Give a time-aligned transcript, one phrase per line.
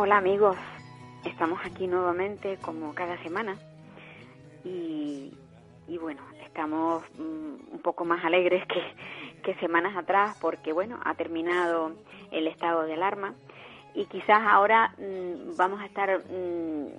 [0.00, 0.56] Hola amigos,
[1.24, 3.58] estamos aquí nuevamente como cada semana.
[4.64, 5.32] Y,
[5.88, 8.64] y bueno, estamos mm, un poco más alegres
[9.42, 11.94] que, semanas atrás porque bueno, ha terminado
[12.30, 13.34] el estado de alarma.
[13.92, 16.90] Y quizás ahora mm, vamos a estar mm,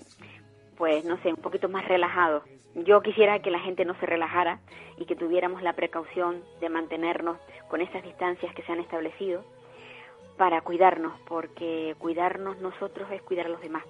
[0.75, 2.43] pues no sé, un poquito más relajados.
[2.75, 4.59] Yo quisiera que la gente no se relajara
[4.97, 7.37] y que tuviéramos la precaución de mantenernos
[7.69, 9.45] con esas distancias que se han establecido
[10.39, 13.83] para cuidarnos, porque cuidarnos nosotros es cuidar a los demás.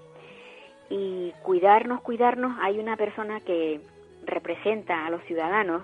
[0.90, 3.80] Y cuidarnos, cuidarnos, hay una persona que
[4.26, 5.84] representa a los ciudadanos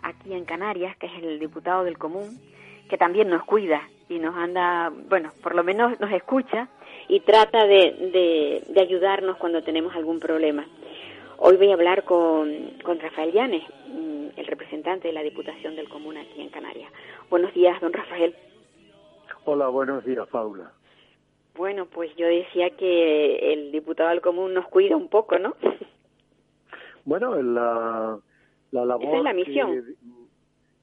[0.00, 2.38] aquí en Canarias, que es el diputado del común,
[2.88, 6.68] que también nos cuida y nos anda, bueno, por lo menos nos escucha
[7.08, 10.64] y trata de, de, ayudarnos cuando tenemos algún problema.
[11.38, 15.88] Hoy voy a hablar con, con Rafael Llanes, mm, el representante de la Diputación del
[15.88, 16.92] Común aquí en Canarias.
[17.28, 18.36] Buenos días, don Rafael.
[19.44, 20.72] Hola, buenos días, Paula.
[21.56, 25.54] Bueno, pues yo decía que el diputado del común nos cuida un poco, ¿no?
[27.06, 28.18] Bueno, la,
[28.70, 29.84] la labor Esa es la misión.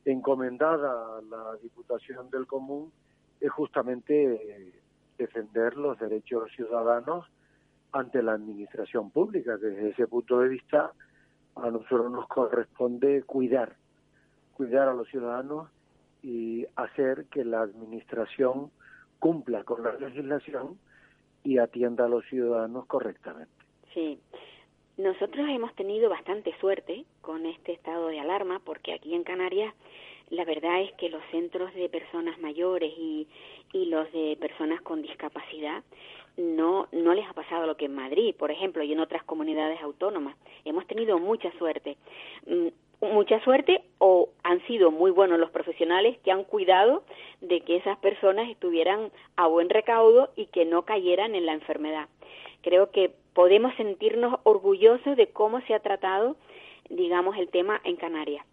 [0.05, 2.91] que- encomendada a la Diputación del Común
[3.39, 4.71] es justamente eh,
[5.17, 7.25] defender los derechos ciudadanos
[7.91, 9.57] ante la administración pública.
[9.57, 10.91] Desde ese punto de vista,
[11.55, 13.75] a nosotros nos corresponde cuidar,
[14.53, 15.69] cuidar a los ciudadanos
[16.21, 18.71] y hacer que la administración
[19.19, 20.79] cumpla con la legislación
[21.43, 23.51] y atienda a los ciudadanos correctamente.
[23.93, 24.19] Sí.
[24.97, 29.73] Nosotros hemos tenido bastante suerte con este estado de alarma porque aquí en Canarias
[30.29, 33.27] la verdad es que los centros de personas mayores y,
[33.73, 35.83] y los de personas con discapacidad
[36.37, 39.81] no, no les ha pasado lo que en Madrid, por ejemplo, y en otras comunidades
[39.81, 40.37] autónomas.
[40.63, 41.97] Hemos tenido mucha suerte.
[43.01, 47.03] Mucha suerte o han sido muy buenos los profesionales que han cuidado
[47.41, 52.07] de que esas personas estuvieran a buen recaudo y que no cayeran en la enfermedad.
[52.61, 56.35] Creo que podemos sentirnos orgullosos de cómo se ha tratado,
[56.89, 58.45] digamos, el tema en Canarias.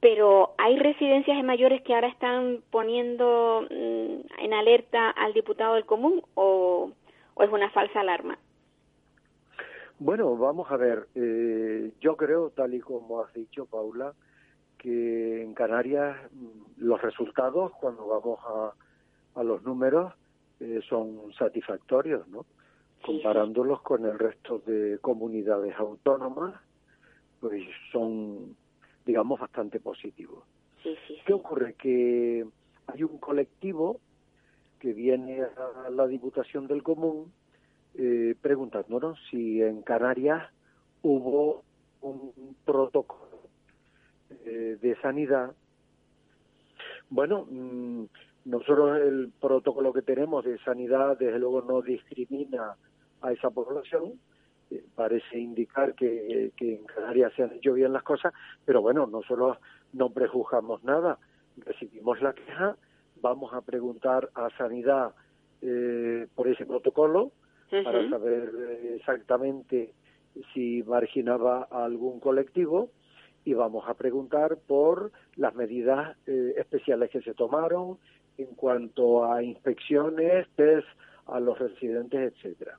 [0.00, 5.84] Pero hay residencias de mayores que ahora están poniendo mm, en alerta al diputado del
[5.84, 6.90] común o,
[7.34, 8.38] o es una falsa alarma.
[9.98, 11.08] Bueno, vamos a ver.
[11.14, 14.12] eh, yo creo, tal y como has dicho, Paula,
[14.78, 20.12] que en Canarias mm, los resultados, cuando vamos a, a los números,
[20.60, 22.44] eh, son satisfactorios, ¿no?
[23.04, 26.54] Comparándolos con el resto de comunidades autónomas,
[27.40, 27.62] pues
[27.92, 28.56] son,
[29.04, 30.44] digamos, bastante positivos.
[30.82, 31.74] Sí, sí, ¿Qué ocurre?
[31.74, 32.46] Que
[32.86, 34.00] hay un colectivo
[34.80, 37.32] que viene a la Diputación del Común
[37.96, 40.50] eh, preguntándonos si en Canarias
[41.02, 41.62] hubo
[42.00, 42.32] un
[42.64, 43.40] protocolo
[44.44, 45.52] eh, de sanidad.
[47.10, 48.04] Bueno, mm,
[48.46, 52.76] nosotros el protocolo que tenemos de sanidad desde luego no discrimina
[53.22, 54.20] a esa población.
[54.70, 58.32] Eh, parece indicar que, que en Canarias se han hecho bien las cosas,
[58.64, 59.58] pero bueno, nosotros
[59.92, 61.18] no prejuzgamos nada.
[61.56, 62.76] Recibimos la queja,
[63.20, 65.14] vamos a preguntar a Sanidad
[65.62, 67.32] eh, por ese protocolo
[67.70, 69.92] para saber eh, exactamente
[70.52, 72.90] si marginaba a algún colectivo
[73.44, 77.98] y vamos a preguntar por las medidas eh, especiales que se tomaron
[78.38, 80.86] en cuanto a inspecciones, test
[81.26, 82.78] a los residentes, etcétera.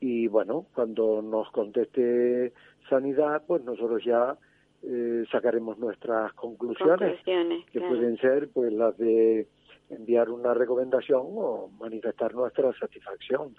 [0.00, 2.52] Y bueno, cuando nos conteste
[2.88, 4.36] sanidad, pues nosotros ya
[4.82, 7.94] eh, sacaremos nuestras conclusiones, Conclusiones, que claro.
[7.94, 9.48] pueden ser pues las de
[9.90, 13.54] enviar una recomendación o manifestar nuestra satisfacción.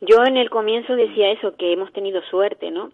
[0.00, 2.90] Yo en el comienzo decía eso, que hemos tenido suerte, ¿no?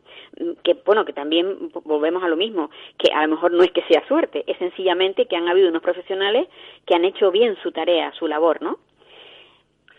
[0.63, 3.83] Que bueno, que también volvemos a lo mismo, que a lo mejor no es que
[3.85, 6.49] sea suerte, es sencillamente que han habido unos profesionales
[6.87, 8.79] que han hecho bien su tarea, su labor, ¿no?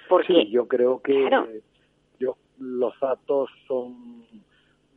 [0.07, 1.47] Porque Sí, yo creo que Claro.
[2.19, 4.25] yo, los datos son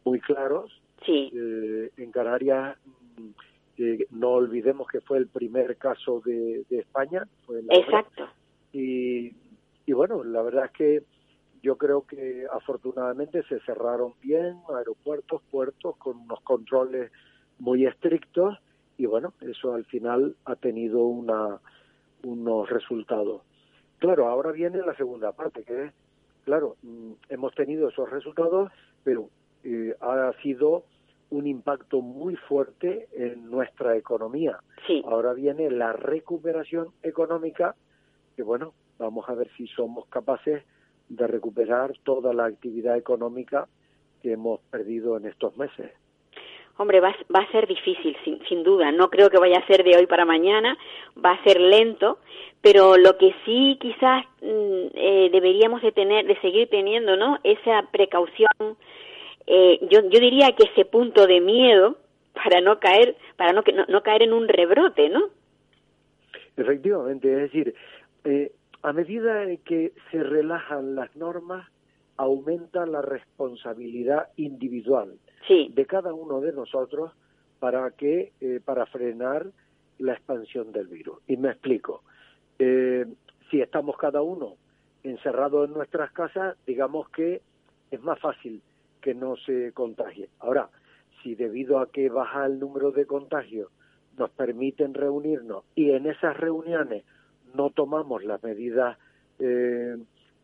[0.05, 0.70] muy claros.
[1.06, 2.77] sí, Eh, en Canarias,
[3.17, 3.31] mm,
[3.79, 7.25] eh, no olvidemos que fue el primer caso de, de España.
[7.47, 8.29] Fue la exacto.
[8.73, 9.31] y,
[9.87, 11.03] y bueno, la verdad es que
[11.63, 17.11] yo creo que afortunadamente se cerraron bien aeropuertos, puertos con unos controles
[17.59, 18.59] muy estrictos
[18.99, 21.59] y bueno, eso al final ha tenido una
[22.23, 23.43] unos resultados.
[23.99, 25.93] Claro, ahora viene la segunda parte, que es,
[26.45, 28.71] claro, mm, hemos tenido esos resultados,
[29.03, 29.29] pero
[29.63, 30.85] eh, ha sido
[31.31, 34.59] un impacto muy fuerte en nuestra economía.
[34.87, 35.03] Sí.
[35.07, 37.75] Ahora viene la recuperación económica,
[38.37, 40.62] que bueno, vamos a ver si somos capaces
[41.08, 43.69] de recuperar toda la actividad económica
[44.23, 45.93] que hemos perdido en estos meses.
[46.76, 48.91] Hombre, va, va a ser difícil, sin, sin duda.
[48.91, 50.76] No creo que vaya a ser de hoy para mañana.
[51.25, 52.19] Va a ser lento,
[52.61, 57.38] pero lo que sí quizás mm, eh, deberíamos de tener, de seguir teniendo, ¿no?
[57.44, 58.76] Esa precaución.
[59.46, 61.96] Eh, yo, yo diría que ese punto de miedo
[62.32, 65.29] para no caer, para no, no, no caer en un rebrote, ¿no?
[66.56, 67.75] Efectivamente, es decir,
[68.25, 68.52] eh,
[68.85, 71.67] a medida que se relajan las normas,
[72.17, 77.13] aumenta la responsabilidad individual Sí, de cada uno de nosotros
[77.59, 79.47] para que eh, para frenar
[79.99, 81.19] la expansión del virus.
[81.27, 82.03] Y me explico.
[82.59, 83.07] Eh,
[83.51, 84.57] si estamos cada uno
[85.03, 87.43] encerrado en nuestras casas, digamos que
[87.91, 88.63] es más fácil
[89.03, 90.31] que no se contagie.
[90.41, 90.71] Ahora,
[91.23, 93.71] si debido a que baja el número de contagios
[94.17, 97.05] nos permiten reunirnos y en esas reuniones
[97.55, 98.99] no tomamos las medidas
[99.39, 99.97] eh,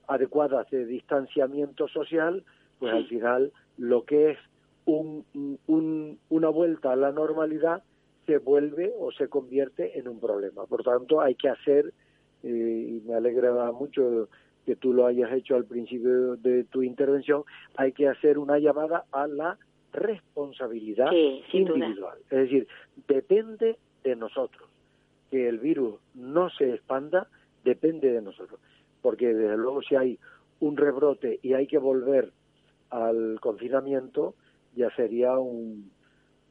[0.08, 2.42] adecuadas de distanciamiento social,
[2.78, 2.96] pues Sí.
[2.98, 4.38] al final lo que es
[4.86, 5.24] un,
[5.66, 7.82] un- una vuelta a la normalidad
[8.26, 10.66] se vuelve o se convierte en un problema.
[10.66, 11.92] Por tanto, hay que hacer,
[12.42, 14.28] eh, y me alegra mucho
[14.66, 17.44] que tú lo hayas hecho al principio de tu intervención,
[17.76, 19.58] hay que hacer una llamada a la
[19.92, 22.18] responsabilidad Sí, individual.
[22.30, 22.68] Es decir,
[23.08, 24.68] depende de nosotros.
[25.30, 27.26] Que el virus no se expanda,
[27.64, 28.60] depende de nosotros.
[29.02, 30.18] Porque desde luego si hay
[30.60, 32.30] un rebrote y hay que volver
[32.90, 34.34] al confinamiento,
[34.74, 35.90] ya sería un,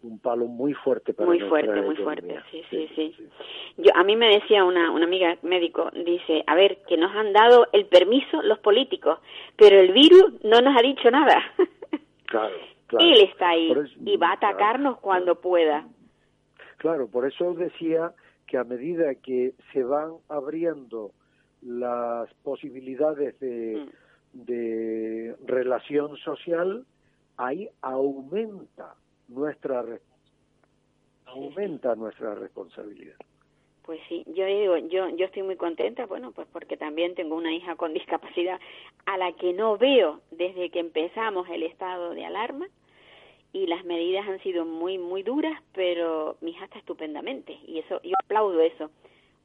[0.03, 2.41] un palo muy fuerte para muy fuerte, muy economía.
[2.41, 2.41] fuerte.
[2.51, 2.63] Sí,
[2.95, 3.27] sí, sí.
[3.77, 7.33] Yo, a mí me decía una, una amiga médico, dice, a ver, que nos han
[7.33, 9.19] dado el permiso los políticos,
[9.57, 11.35] pero el virus no nos ha dicho nada.
[12.25, 12.53] Claro,
[12.85, 13.05] claro.
[13.07, 15.87] Él está ahí eso- y va a atacarnos claro, cuando pueda.
[16.77, 18.13] Claro, por eso decía
[18.49, 21.11] que a medida que se van abriendo
[21.61, 24.45] las posibilidades de, Mm.
[24.45, 26.85] de relación social,
[27.37, 28.95] ahí aumenta
[29.27, 29.85] nuestra
[31.25, 33.15] aumenta nuestra responsabilidad.
[33.83, 37.53] Pues sí, yo digo, yo, yo estoy muy contenta, bueno, pues porque también tengo una
[37.53, 38.59] hija con discapacidad
[39.05, 42.67] a la que no veo desde que empezamos el estado de alarma
[43.53, 48.01] y las medidas han sido muy, muy duras, pero mi hija está estupendamente y eso,
[48.03, 48.89] yo aplaudo eso.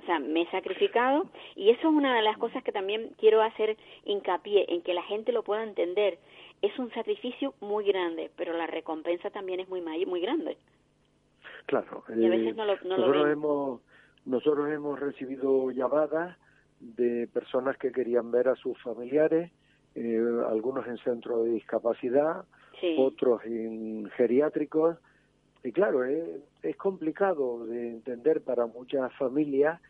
[0.02, 3.40] O sea, me he sacrificado y eso es una de las cosas que también quiero
[3.40, 6.18] hacer hincapié en que la gente lo pueda entender.
[6.60, 10.58] Es un sacrificio muy grande, pero la recompensa también es muy, muy grande.
[11.66, 12.04] Claro.
[12.14, 13.80] Y a veces eh, no lo- no nosotros hemos
[14.26, 16.36] nosotros hemos recibido llamadas
[16.80, 19.50] de personas que querían ver a sus familiares,
[19.94, 22.44] eh, algunos en centros de discapacidad,
[22.80, 22.96] Sí.
[22.98, 24.96] otros en geriátricos.
[25.62, 29.80] Y claro, eh, es complicado de entender para muchas familias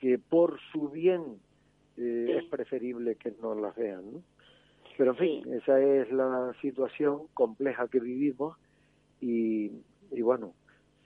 [0.00, 1.22] que por su bien
[1.96, 2.32] eh, Sí.
[2.32, 4.12] es preferible que no las vean.
[4.12, 4.22] ¿no?
[4.96, 5.50] Pero en fin, Sí.
[5.54, 8.56] esa es la situación compleja que vivimos
[9.20, 9.72] y,
[10.12, 10.54] y bueno,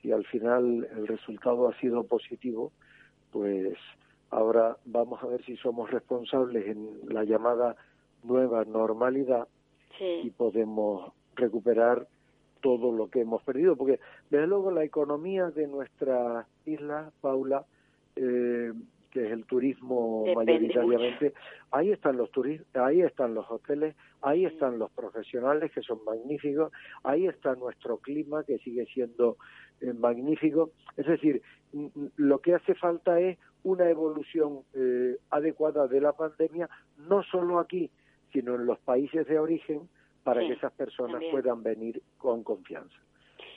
[0.00, 2.72] si al final el resultado ha sido positivo,
[3.32, 3.76] pues
[4.30, 7.76] ahora vamos a ver si somos responsables en la llamada
[8.22, 9.48] nueva normalidad
[10.00, 12.06] y podemos recuperar
[12.60, 17.64] todo lo que hemos perdido, porque desde luego la economía de nuestra isla, Paula,
[18.16, 18.72] eh,
[19.10, 21.34] que es el turismo Depende mayoritariamente,
[21.70, 26.72] ahí están los turistas, ahí están los hoteles, ahí están los profesionales que son magníficos,
[27.02, 29.36] ahí está nuestro clima que sigue siendo
[29.82, 35.86] eh, magnífico, es decir, mm, mm, lo que hace falta es una evolución eh, adecuada
[35.88, 36.70] de la pandemia,
[37.08, 37.90] no solo aquí,
[38.32, 39.88] sino en los países de origen,
[40.22, 41.32] para Sí, que esas personas también.
[41.32, 42.94] puedan venir con confianza.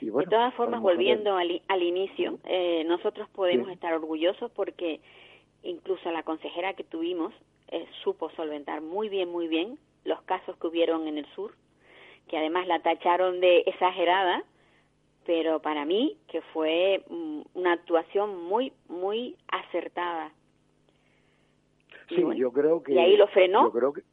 [0.01, 3.74] Y bueno, de todas formas, volviendo al, inicio, eh, nosotros podemos Sí.
[3.74, 5.00] estar orgullosos porque
[5.63, 7.34] incluso la consejera que tuvimos
[7.69, 11.53] eh, supo solventar muy bien, muy bien los casos que hubieron en el sur,
[12.27, 14.43] que además la tacharon de exagerada,
[15.25, 20.31] pero para mí que fue mm, una actuación muy, muy acertada.
[22.10, 23.63] Sí, bueno, yo creo que y ahí lo frenó.
[23.63, 24.03] Yo creo que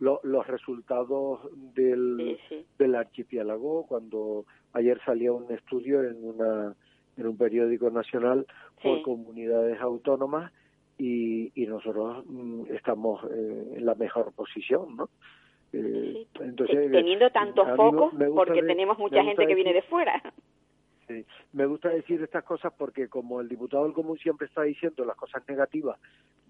[0.00, 1.40] lo- los resultados
[1.74, 2.66] del, Sí, sí.
[2.78, 6.74] del archipiélago, cuando ayer salía un estudio en una
[7.16, 8.46] en un periódico nacional
[8.80, 9.02] por Sí.
[9.02, 10.52] comunidades autónomas
[10.98, 15.08] y, y nosotros mm, estamos eh, en la mejor posición, ¿no?
[15.72, 20.22] Eh, entonces, Teniendo a tantos focos, porque tenemos mucha gente que viene de fuera.
[21.08, 21.24] Sí.
[21.52, 25.16] Me gusta decir estas cosas porque como el diputado del común siempre está diciendo las
[25.16, 25.98] cosas negativas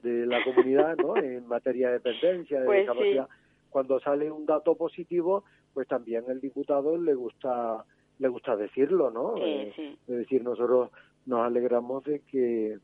[0.03, 1.17] de la comunidad, ¿no?
[1.17, 3.29] En materia de dependencia, de Pues discapacidad,
[3.71, 7.85] cuando sale un dato positivo, pues también el diputado le gusta
[8.19, 9.35] le gusta decirlo, ¿no?
[9.37, 9.99] Sí, Eh, sí.
[10.09, 10.91] Es decir, nosotros
[11.27, 12.79] nos alegramos de que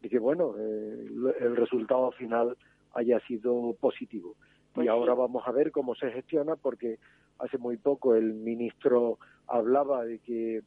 [0.00, 1.06] de que bueno, eh,
[1.40, 2.56] el resultado final
[2.94, 4.34] haya sido positivo.
[4.74, 5.18] Pues y ahora sí.
[5.20, 6.98] vamos a ver cómo se gestiona porque
[7.38, 10.62] hace muy poco el ministro hablaba de que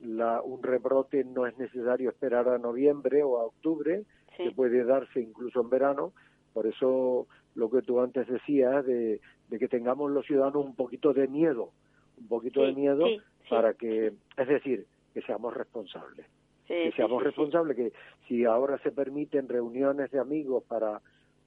[0.00, 4.04] la, un rebrote no es necesario esperar a noviembre o a octubre,
[4.36, 4.44] Sí.
[4.44, 6.12] que puede darse incluso en verano.
[6.52, 7.26] Por eso
[7.56, 11.72] lo que tú antes decías de, de que tengamos los ciudadanos un poquito de miedo,
[12.20, 16.26] un poquito de miedo sí, para que, es decir, que seamos responsables
[16.68, 17.92] que seamos responsables, que
[18.28, 21.00] si ahora se permiten reuniones de amigos para,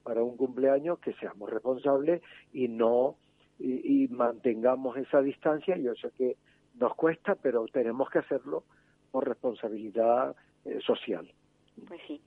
[0.04, 3.16] para un cumpleaños, que seamos responsables y no
[3.60, 5.78] y, y mantengamos esa distancia.
[5.78, 6.38] Yo sé que
[6.82, 8.64] nos cuesta, pero tenemos que hacerlo
[9.12, 10.36] por responsabilidad
[10.66, 11.32] eh, social.
[11.88, 12.20] Pues sí.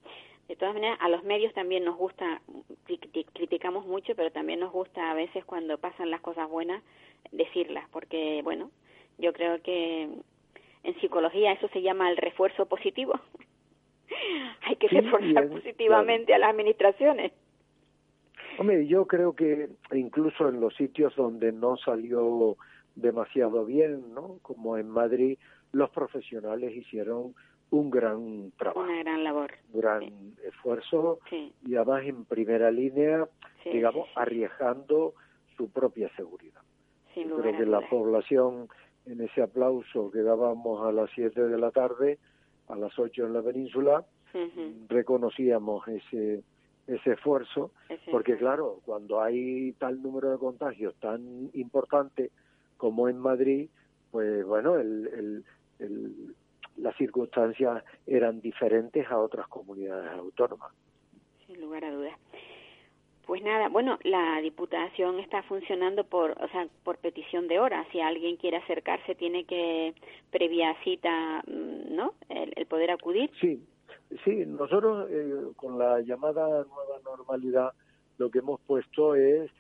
[0.49, 2.41] De todas maneras, a los medios también nos gusta,
[2.87, 6.83] cri- cri- criticamos mucho, pero también nos gusta a veces cuando pasan las cosas buenas
[7.33, 8.71] decirlas, porque, bueno,
[9.19, 10.03] yo creo que
[10.83, 13.15] en psicología eso se llama el refuerzo positivo.
[14.67, 17.33] Hay que Sí, reforzar positivamente a las administraciones.
[18.59, 22.57] Hombre, yo creo que incluso en los sitios donde no salió
[22.95, 24.39] demasiado bien, ¿no?
[24.43, 25.39] Como en Madrid,
[25.73, 27.35] los profesionales hicieron
[27.71, 28.81] un gran trabajo.
[28.81, 29.53] Una gran labor.
[29.73, 30.35] gran Sí.
[30.47, 33.29] esfuerzo Sí, y además en primera línea,
[33.63, 35.15] sí, digamos, arriesgando
[35.57, 36.61] su propia seguridad.
[37.15, 38.69] sin Yo creo que la población,
[39.07, 42.19] en ese aplauso que dábamos a las 7 de la tarde,
[42.69, 44.05] a las 8 en la península,
[44.89, 46.43] reconocíamos ese,
[46.89, 47.71] ese esfuerzo,
[48.11, 52.31] porque claro, cuando hay tal número de contagios tan importante
[52.85, 53.71] como en Madrid,
[54.11, 55.45] pues bueno, el, el,
[55.79, 56.35] el-
[56.77, 60.71] las circunstancias eran diferentes a otras comunidades autónomas.
[61.47, 62.13] sin lugar a dudas.
[63.27, 67.87] Pues nada, bueno, la diputación está funcionando por, o sea, por petición de hora.
[67.91, 69.95] Si alguien quiere acercarse, tiene que
[70.31, 72.13] previa cita, mm, ¿no?
[72.29, 73.31] El, el poder acudir.
[73.41, 73.65] Sí,
[74.25, 77.73] sí, nosotros eh, con la llamada nueva normalidad
[78.19, 79.51] lo que hemos puesto es,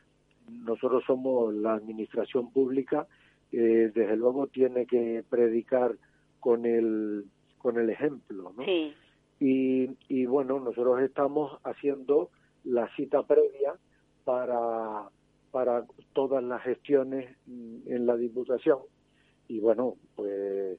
[0.49, 3.07] nosotros somos la administración pública,
[3.53, 5.97] eh, desde luego tiene que predicar
[6.41, 7.25] con el,
[7.59, 8.65] con el ejemplo, ¿no?
[8.65, 8.95] Sí,
[9.41, 12.31] Y, y bueno, nosotros estamos haciendo
[12.65, 13.75] la cita previa
[14.25, 15.09] para,
[15.51, 18.79] para todas las gestiones en la Diputación.
[19.49, 20.79] Y bueno, pues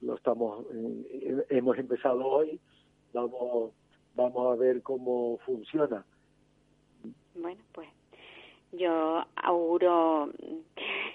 [0.00, 2.60] lo estamos, eh, hemos empezado hoy,
[3.12, 3.72] vamos,
[4.14, 6.04] vamos a ver cómo funciona.
[7.34, 7.88] bueno, pues
[8.72, 10.30] yo auguro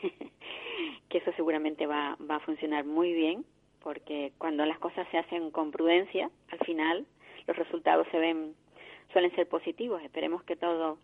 [1.10, 3.46] que, eso seguramente va, va a funcionar muy bien,
[3.84, 7.06] porque cuando las cosas se hacen con prudencia, al final
[7.48, 8.54] los resultados se ven,
[9.12, 10.02] suelen ser positivos.
[10.04, 10.98] Esperemos que todo,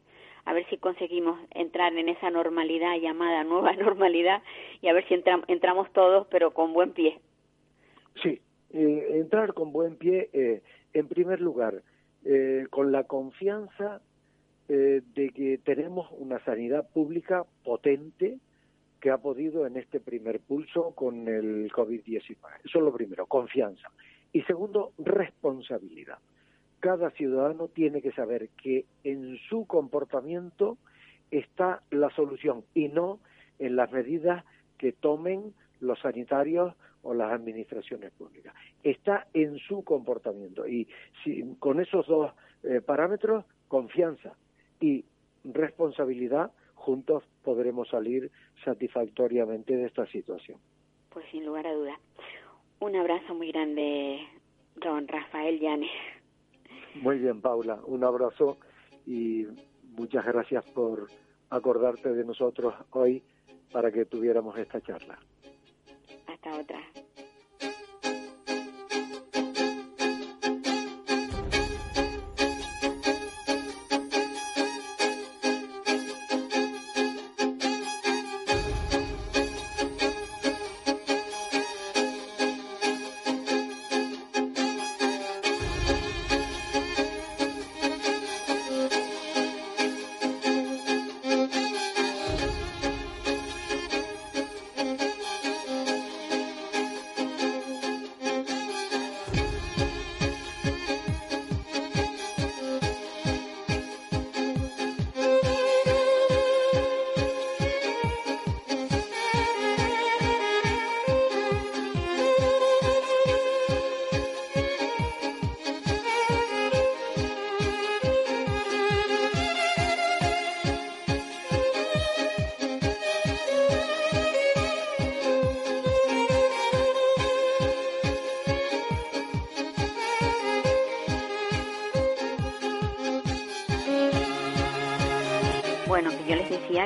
[0.46, 4.44] a ver si conseguimos entrar en esa normalidad llamada nueva normalidad
[4.82, 7.20] y a ver si entram- entramos todos, pero con buen pie.
[8.22, 8.42] Sí,
[8.72, 10.62] eh, entrar con buen pie, eh,
[10.94, 11.82] en primer lugar,
[12.26, 14.02] eh, con la confianza
[14.70, 18.40] eh, de que tenemos una sanidad pública potente
[19.02, 22.38] que ha podido en este primer pulso con el COVID-19.
[22.64, 23.92] Eso es lo primero, confianza.
[24.32, 26.20] Y segundo, responsabilidad.
[26.80, 30.78] Cada ciudadano tiene que saber que en su comportamiento
[31.32, 33.20] está la solución y no
[33.60, 34.46] en las medidas
[34.78, 38.54] que tomen los sanitarios o las administraciones públicas.
[38.82, 40.88] Está en su comportamiento y
[41.22, 42.32] si, con esos dos
[42.64, 44.38] eh, parámetros, confianza
[44.84, 45.06] y
[45.46, 48.30] responsabilidad, juntos podremos salir
[48.66, 50.60] satisfactoriamente de esta situación.
[51.10, 51.98] Pues sin lugar a dudas.
[52.82, 54.20] Un abrazo muy grande,
[54.76, 55.90] don Rafael Llanes.
[56.96, 58.58] Muy bien, Paula, un abrazo
[59.08, 59.46] y
[59.98, 61.08] muchas gracias por
[61.50, 63.24] acordarte de nosotros hoy
[63.72, 65.18] para que tuviéramos esta charla.
[66.28, 66.80] Hasta otra.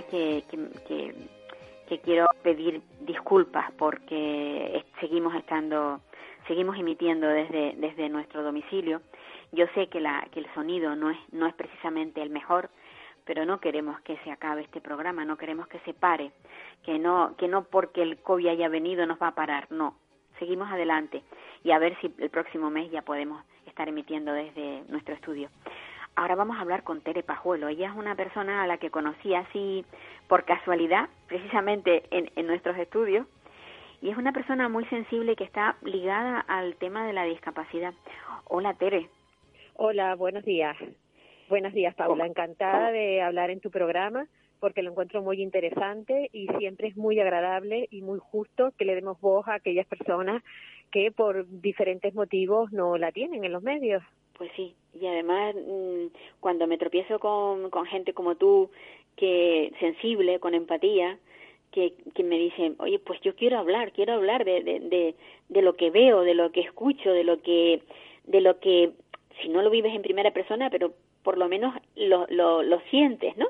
[0.05, 0.43] Que,
[1.87, 6.01] que, quiero pedir disculpas porque seguimos estando,
[6.47, 9.01] seguimos emitiendo desde, desde nuestro domicilio.
[9.51, 12.69] Yo sé que, la, que el sonido no es, no es precisamente el mejor,
[13.25, 16.31] pero no queremos que se acabe este programa, no queremos que se pare,
[16.83, 19.95] que no, que no porque el COVID haya venido nos va a parar, no.
[20.39, 21.23] Seguimos adelante
[21.63, 25.49] y a ver si el próximo mes ya podemos estar emitiendo desde nuestro estudio.
[26.17, 27.67] Ahora vamos a hablar con Tere Pajuelo.
[27.67, 29.85] Ella es una persona a la que conocí así
[30.27, 33.27] por casualidad, precisamente en, en nuestros estudios,
[34.01, 37.93] y es una persona muy sensible que está ligada al tema de la discapacidad.
[38.45, 39.11] Hola, Tere.
[39.75, 40.75] Hola, buenos días.
[41.49, 42.25] Buenos días, Paula.
[42.25, 44.25] Encantada de hablar en tu programa
[44.59, 48.95] porque lo encuentro muy interesante y siempre es muy agradable y muy justo que le
[48.95, 50.43] demos voz a aquellas personas
[50.91, 54.01] que por diferentes motivos no la tienen en los medios.
[54.37, 56.07] Pues sí, y además mm,
[56.39, 58.69] cuando me tropiezo con, con gente como tú,
[59.15, 61.17] que sensible, con empatía,
[61.71, 65.15] que, que me dicen, oye, pues yo quiero hablar, quiero hablar de,
[65.49, 67.81] de, lo que veo, de lo que escucho, de lo que,
[68.25, 68.91] de lo que,
[69.41, 73.35] si no lo vives en primera persona, pero por lo menos lo, lo, lo sientes,
[73.37, 73.47] ¿no?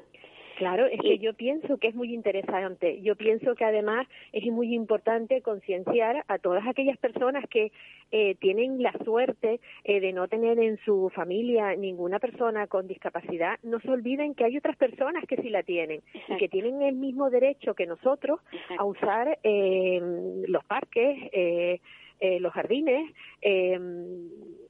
[0.57, 2.99] Claro, es que yo pienso que es muy interesante.
[3.03, 7.71] Yo pienso que además es muy importante concienciar a todas aquellas personas que
[8.11, 13.59] eh, tienen la suerte eh, de no tener en su familia ninguna persona con discapacidad.
[13.61, 16.95] No se olviden que hay otras personas que sí la tienen y que tienen el
[16.95, 18.39] mismo derecho que nosotros
[18.79, 20.01] a usar eh,
[20.47, 21.81] los parques, eh,
[22.19, 23.79] eh, los jardines eh,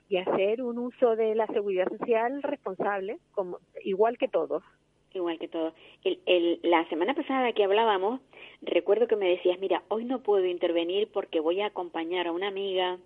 [0.09, 4.63] y hacer un uso de la seguridad social responsable, como igual que todos
[5.17, 5.73] igual que todo.
[6.03, 8.21] El, el, la semana pasada que hablábamos,
[8.61, 12.47] recuerdo que me decías, mira, hoy no puedo intervenir porque voy a acompañar a una
[12.47, 12.97] amiga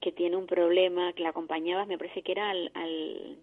[0.00, 3.36] que tiene un problema, que la acompañabas, me parece que era al, al,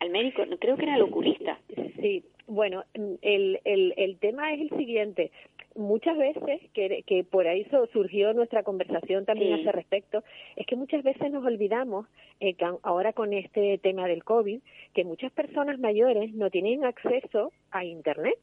[0.00, 1.58] al médico, creo que era al oculista.
[2.00, 5.30] Sí, bueno, el, el, el tema es el siguiente
[5.74, 10.22] muchas veces, que, que por ahí surgió nuestra conversación también a ese respecto,
[10.56, 12.06] es que muchas veces nos olvidamos,
[12.40, 14.60] eh, que ahora con este tema del COVID,
[14.94, 18.38] que muchas personas mayores no tienen acceso a Internet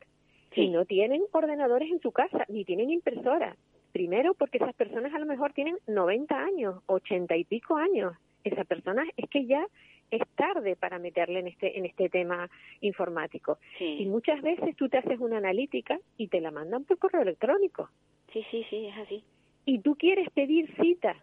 [0.53, 3.55] y no tienen ordenadores en su casa, ni tienen impresora.
[3.93, 8.13] Primero porque esas personas a lo mejor tienen 90 años, 80 y pico años.
[8.43, 9.65] Esas personas es que ya
[10.11, 12.49] es tarde para meterle en este en este tema
[12.81, 13.57] informático.
[13.79, 17.89] Y muchas veces tú te haces una analítica y te la mandan por correo electrónico.
[18.31, 19.23] Sí, sí, sí, es así.
[19.65, 21.15] Y tú quieres pedir cita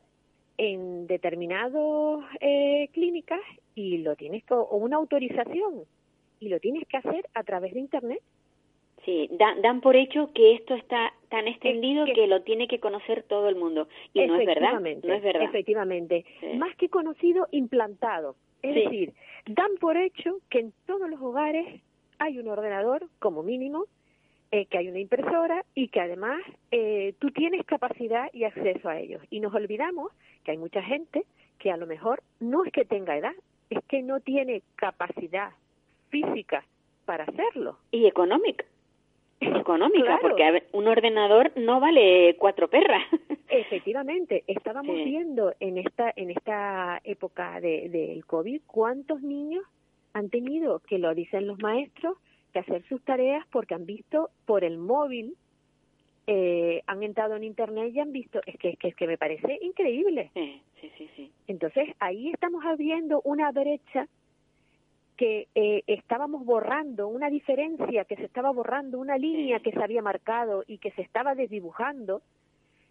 [0.57, 3.40] en determinadas eh, clínicas
[3.74, 5.85] y lo tienes que, o una autorización
[6.40, 8.20] y lo tienes que hacer a través de internet.
[9.05, 13.23] Sí, dan, dan por hecho que esto está tan extendido que, lo tiene que conocer
[13.23, 14.81] todo el mundo y no es verdad.
[14.81, 15.43] No es verdad.
[15.43, 16.25] Efectivamente,
[16.57, 18.37] más que conocido, implantado.
[18.62, 19.12] Es decir,
[19.47, 21.81] dan por hecho que en todos los hogares
[22.19, 23.85] hay un ordenador, como mínimo,
[24.51, 28.99] eh, que hay una impresora y que además eh, tú tienes capacidad y acceso a
[28.99, 29.23] ellos.
[29.31, 30.11] Y nos olvidamos
[30.43, 31.25] que hay mucha gente
[31.59, 33.35] que a lo mejor no es que tenga edad,
[33.71, 35.51] es que no tiene capacidad
[36.09, 36.64] física
[37.05, 37.79] para hacerlo.
[37.91, 38.64] Y económica
[39.40, 43.03] económica, porque un ordenador no vale cuatro perras.
[43.48, 49.64] Efectivamente, estábamos viendo en esta en esta época de, del COVID cuántos niños
[50.12, 52.16] han tenido, que lo dicen los maestros,
[52.53, 55.35] que hacer sus tareas porque han visto por el móvil,
[56.27, 59.18] eh, han entrado en internet y han visto, es que, es que, es que me
[59.18, 60.31] parece increíble.
[60.35, 60.62] Sí,
[60.96, 61.31] sí, sí.
[61.46, 64.09] Entonces ahí estamos abriendo una brecha
[65.19, 70.01] que eh, estábamos borrando, una diferencia que se estaba borrando, una línea que se había
[70.01, 72.23] marcado y que se estaba desdibujando.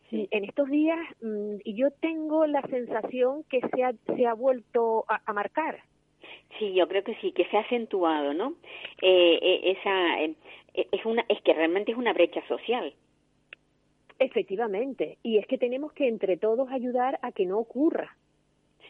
[0.09, 5.03] En estos días, mm, y yo tengo la sensación que se ha, se ha vuelto
[5.09, 5.79] a, marcar.
[6.57, 8.53] Sí, yo creo que sí, que se ha acentuado, ¿no?
[9.01, 10.35] Eh, eh esa eh,
[10.73, 12.93] es una, es que realmente es una brecha social.
[14.19, 18.15] Efectivamente, y es que tenemos que entre todos ayudar a que no ocurra.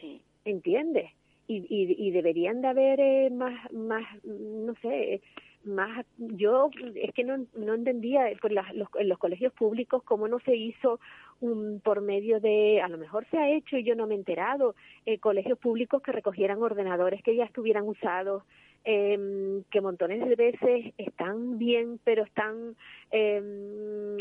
[0.00, 0.22] Sí.
[0.44, 1.10] ¿Entiendes?
[1.48, 5.22] Y, y, deberían de haber eh, más, más, no sé,
[5.64, 8.66] más, yo es que no, no entendía por los,
[8.98, 11.00] en los colegios públicos cómo no se hizo
[11.40, 14.18] un, por medio de, a lo mejor se ha hecho y yo no me he
[14.18, 14.74] enterado,
[15.06, 18.42] eh, colegios públicos que recogieran ordenadores que ya estuvieran usados,
[18.84, 22.76] eh, que montones de veces están bien, pero están...
[23.10, 24.18] Eh,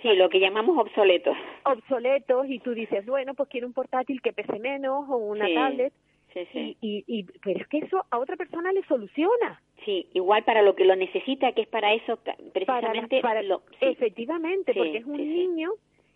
[0.00, 1.36] Sí, lo que llamamos obsoletos.
[1.64, 5.92] Obsoletos, y tú dices, bueno, pues quiero un portátil que pese menos o una tablet.
[6.32, 6.76] Sí, sí.
[6.80, 9.60] Y, y, pero es que eso a otra persona le soluciona.
[9.84, 12.18] Sí, igual para lo que lo necesita, que es para eso
[12.52, 13.20] precisamente.
[13.20, 15.72] Para, lo, Efectivamente, porque es un niño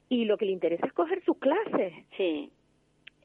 [0.09, 1.92] y lo que le interesa es coger sus clases.
[2.16, 2.50] Sí.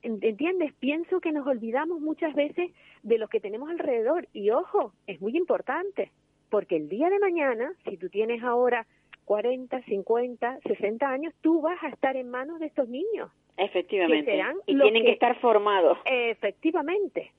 [0.01, 0.73] ¿Entiendes?
[0.79, 2.71] Pienso que nos olvidamos muchas veces
[3.03, 6.11] de lo que tenemos alrededor y ojo, es muy importante.
[6.49, 8.87] porque el día de mañana, si tú tienes ahora
[9.25, 13.29] 40, 50, 60 años, tú vas a estar en manos de estos niños.
[13.57, 14.41] Efectivamente.
[14.65, 15.97] y tienen que, estar formados.
[16.05, 17.31] Efectivamente.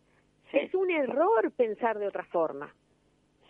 [0.52, 2.74] Es un error pensar de otra forma.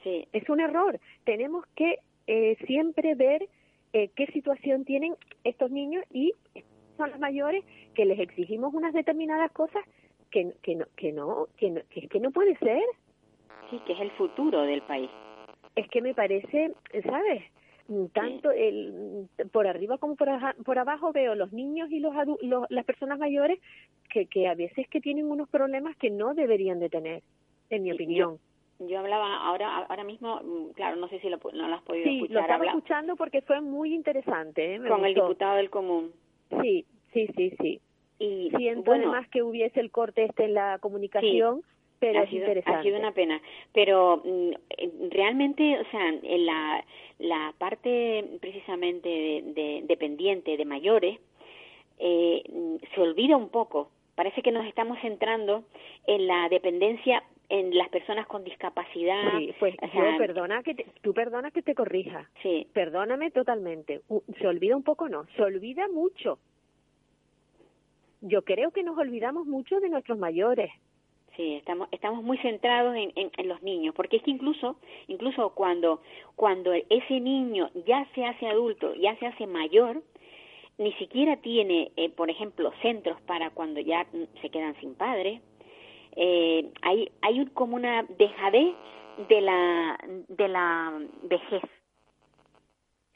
[0.03, 0.29] Sí.
[0.33, 0.99] Es un error.
[1.25, 3.49] Tenemos que eh, siempre ver
[3.92, 6.35] eh, qué situación tienen estos niños y
[6.96, 9.83] son los mayores que les exigimos unas determinadas cosas
[10.31, 12.83] que, que no que no que, no, que, que no puede ser.
[13.70, 15.11] Sí, que es el futuro del país.
[15.77, 16.73] Es que me parece,
[17.05, 17.42] ¿sabes?
[18.12, 20.29] Tanto el, por arriba como por,
[20.64, 23.59] por abajo veo los niños y los, los, las personas mayores
[24.09, 27.22] que, que a veces que tienen unos problemas que no deberían de tener,
[27.70, 28.38] en mi opinión.
[28.79, 32.05] Yo, hablaba ahora ahora mismo, mm, claro, no sé si lo, no lo has podido
[32.05, 32.35] sí, escuchar.
[32.35, 34.76] lo estaba escuchando porque fue muy interesante.
[34.76, 34.81] ¿eh?
[34.88, 36.12] con el diputado del común.
[36.62, 37.81] Sí, sí, sí, sí.
[38.18, 41.62] Y siento además que hubiese el corte este en la comunicación
[42.01, 42.81] pero ha es sido, interesante.
[42.81, 43.41] Ha sido una pena.
[43.73, 46.85] Pero mm, eh, realmente, o sea, en la,
[47.19, 51.21] la parte precisamente de, dependiente de mayores
[51.99, 53.91] eh, mm, se olvida un poco.
[54.15, 55.65] Parece que nos estamos centrando
[56.07, 59.39] en la dependencia en las personas con discapacidad.
[59.39, 62.31] Sí, pues yo perdona que te, tú perdona que te corrija.
[62.43, 62.67] Sí.
[62.73, 64.03] Perdóname totalmente.
[64.39, 65.27] Se olvida un poco, no.
[65.37, 66.39] Se olvida mucho.
[68.21, 70.71] Yo creo que nos olvidamos mucho de nuestros mayores.
[71.37, 76.03] Sí, estamos, estamos muy centrados en, en, los niños, porque es que incluso, incluso cuando,
[76.37, 80.03] cuando ese niño ya se hace adulto, ya se hace mayor,
[80.79, 84.07] ni siquiera tiene, eh, por ejemplo, centros para cuando ya
[84.40, 85.40] se quedan sin padre.
[86.16, 88.75] Eh, hay hay como una dejadez
[89.29, 91.62] de la de la vejez.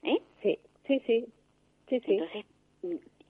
[0.02, 0.18] ¿Eh?
[0.42, 1.26] Sí, sí, sí,
[1.88, 2.12] sí, sí.
[2.12, 2.44] Entonces,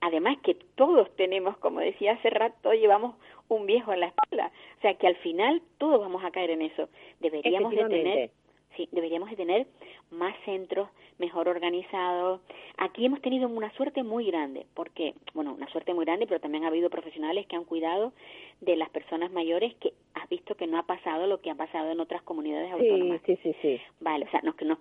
[0.04, 3.16] además que todos tenemos, como decía hace rato, llevamos
[3.48, 4.52] un viejo en la espalda.
[4.78, 6.88] O sea que al final todos vamos a caer en eso.
[7.20, 8.30] Deberíamos de tener,
[8.76, 9.66] sí, deberíamos de tener
[10.10, 12.42] más centros mejor organizados.
[12.76, 16.64] Aquí hemos tenido una suerte muy grande, porque, bueno, una suerte muy grande, pero también
[16.64, 18.12] ha habido profesionales que han cuidado
[18.60, 21.90] de las personas mayores que has visto que no ha pasado lo que ha pasado
[21.90, 23.22] en otras comunidades autónomas.
[23.24, 23.80] Sí, sí, sí.
[24.00, 24.78] Vale, o sea, nos, nos,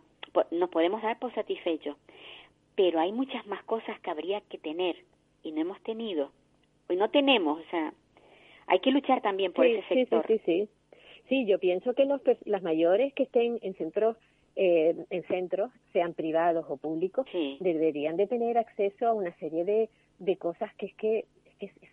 [0.52, 1.96] nos podemos dar por satisfechos,
[2.76, 4.98] pero hay muchas más cosas que habría que tener
[5.44, 6.32] y no hemos tenido.
[6.90, 7.94] Y no tenemos, o sea,
[8.68, 10.26] hay que luchar también por ese sector.
[10.28, 10.70] Sí, sí, sí.
[11.30, 14.18] Sí, yo pienso que los, las mayores que estén en centros
[14.56, 17.26] eh, en centros, sean privados o públicos,
[17.60, 21.26] deberían de tener acceso a una serie de, de cosas que es que,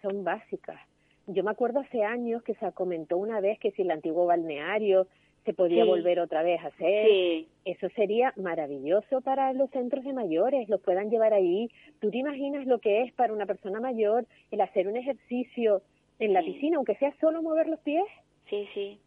[0.02, 0.78] son básicas.
[1.26, 5.06] Yo me acuerdo hace años que se comentó una vez que si el antiguo balneario
[5.44, 7.46] se podía volver otra vez a hacer.
[7.64, 11.70] Eso sería maravilloso para los centros de mayores, los puedan llevar ahí.
[12.00, 15.82] ¿Tú te imaginas lo que es para una persona mayor el hacer un ejercicio
[16.20, 18.04] en la piscina, aunque sea solo mover los pies.
[18.48, 18.98] Sí, sí.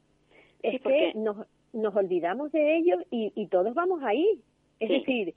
[0.63, 4.41] Es que nos, nos olvidamos de ellos y, y todos vamos ahí.
[4.79, 5.35] Es decir,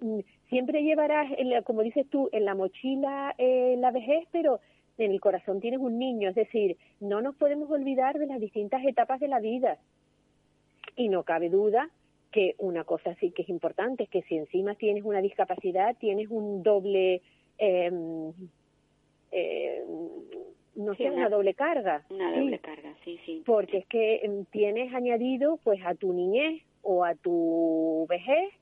[0.00, 1.30] mm, siempre llevarás,
[1.64, 4.60] como dices tú, en la mochila eh, la vejez, pero
[4.96, 6.28] en el corazón tienes un niño.
[6.28, 9.78] Es decir, no nos podemos olvidar de las distintas etapas de la vida.
[10.96, 11.90] Y no cabe duda
[12.30, 16.28] que una cosa sí que es importante es que si encima tienes una discapacidad, tienes
[16.28, 17.22] un doble
[17.58, 17.90] eh,
[19.32, 19.84] eh,
[20.76, 22.04] no sea una, doble carga.
[22.08, 23.42] Una doble carga, sí, sí.
[23.44, 28.52] Porque es que em, tienes añadido pues a tu niñez o a tu vejez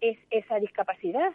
[0.00, 1.32] es esa discapacidad.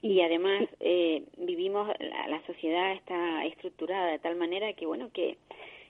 [0.00, 5.36] Y además eh, vivimos, la, la, sociedad está estructurada de tal manera que, bueno, que,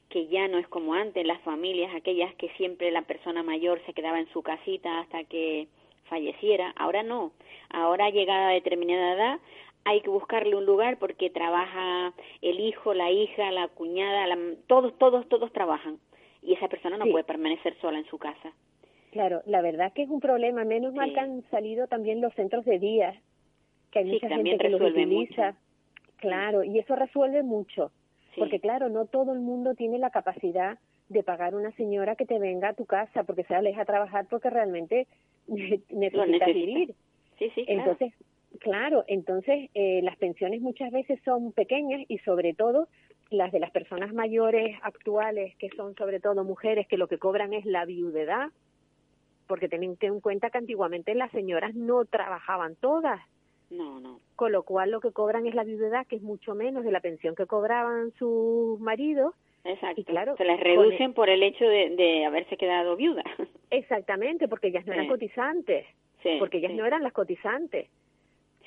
[0.09, 3.93] que ya no es como antes, las familias, aquellas que siempre la persona mayor se
[3.93, 5.69] quedaba en su casita hasta que
[6.09, 7.33] falleciera, ahora no,
[7.71, 9.41] ahora llegada a determinada edad
[9.85, 14.27] hay que buscarle un lugar porque trabaja el hijo, la hija, la cuñada,
[14.67, 15.99] todos, todos, todos trabajan
[16.43, 18.53] y esa persona no puede permanecer sola en su casa.
[19.13, 20.65] Claro, la verdad que es un problema.
[20.65, 23.15] Menos mal que han salido también los centros de día,
[23.91, 25.55] que hay mucha gente que los utiliza.
[26.17, 27.91] Claro, y eso resuelve mucho,
[28.37, 32.39] porque claro, no todo el mundo tiene la capacidad de pagar una señora que te
[32.39, 35.07] venga a tu casa porque se aleja a trabajar porque realmente
[35.49, 36.95] necesita vivir.
[37.39, 38.13] Sí, sí, Entonces,
[38.61, 42.89] Claro, entonces eh, las pensiones muchas veces son pequeñas y sobre todo
[43.31, 47.53] las de las personas mayores actuales, que son sobre todo mujeres, que lo que cobran
[47.53, 48.51] es la viudedad,
[49.47, 53.21] porque tienen en cuenta que antiguamente las señoras no trabajaban todas.
[53.71, 54.21] No, no.
[54.37, 57.01] Con lo cual lo que cobran es la viudedad, que es mucho menos de la
[57.01, 59.35] pensión que cobraban sus maridos.
[59.65, 60.01] Exacto.
[60.01, 63.25] Y claro, se les reducen por el hecho de, de, haberse quedado viuda.
[63.71, 65.87] Exactamente, porque ellas no eran cotizantes.
[66.23, 67.89] Sí, porque ellas no eran las cotizantes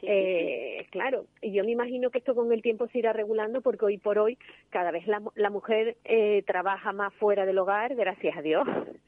[0.03, 3.85] eh, claro, y yo me imagino que esto con el tiempo se irá regulando porque
[3.85, 4.37] hoy por hoy
[4.69, 8.67] cada vez la, la mujer eh, trabaja más fuera del hogar, gracias a Dios.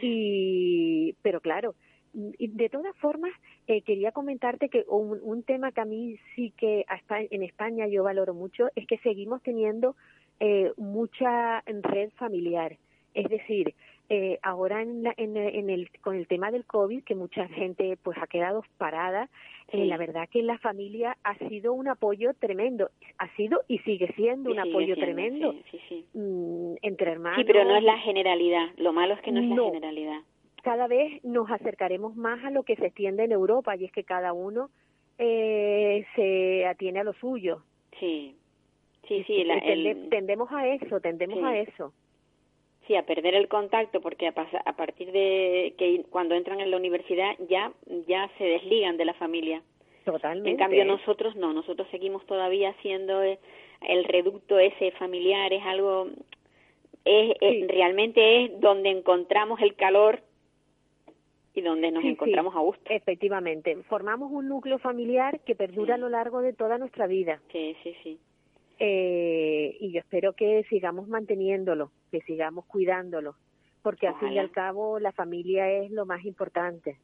[0.00, 1.74] Y, pero claro,
[2.12, 3.32] de todas formas,
[3.66, 8.02] eh, quería comentarte que un, un, tema que a mí sí que en España yo
[8.02, 9.94] valoro mucho es que seguimos teniendo
[10.40, 12.76] eh, mucha red familiar.
[13.14, 13.74] Es decir,
[14.10, 18.26] eh, ahora en, en, el, con el tema del COVID, que mucha gente pues ha
[18.26, 19.28] quedado parada,
[19.70, 24.10] eh, la verdad que la familia ha sido un apoyo tremendo, ha sido y sigue
[24.16, 25.54] siendo un apoyo tremendo
[26.14, 27.38] mm, entre hermanos.
[27.38, 30.20] Sí, pero no es la generalidad, lo malo es que no es la generalidad.
[30.62, 34.04] Cada vez nos acercaremos más a lo que se extiende en Europa y es que
[34.04, 34.70] cada uno
[35.18, 37.62] eh, se atiene a lo suyo.
[37.98, 38.36] Sí,
[39.06, 39.46] sí, sí.
[40.10, 41.92] Tendemos a eso, tendemos a eso
[42.88, 44.32] sí, a perder el contacto porque a,
[44.64, 47.70] a, partir de que cuando entran en la universidad ya
[48.08, 49.62] ya se desligan de la familia.
[50.04, 50.50] Totalmente.
[50.50, 56.08] En cambio nosotros no, nosotros seguimos todavía siendo el reducto ese familiar, es algo
[57.04, 57.36] es,
[57.68, 60.20] realmente es donde encontramos el calor
[61.58, 62.82] y donde nos encontramos a gusto.
[62.88, 67.40] Efectivamente, formamos un núcleo familiar que perdura a lo largo de toda nuestra vida.
[67.52, 68.18] Sí, sí, sí.
[68.78, 73.34] Eh, y yo espero que sigamos manteniéndolo, que sigamos cuidándolo,
[73.82, 76.96] porque al fin y al cabo la familia es lo más importante.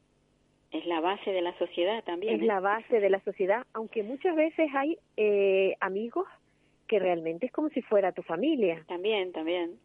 [0.71, 2.35] Es la base de la sociedad también.
[2.35, 6.27] Es la base de la sociedad, aunque muchas veces hay eh, amigos
[6.87, 8.83] que realmente es como si fuera tu familia.
[8.87, 9.79] También, también.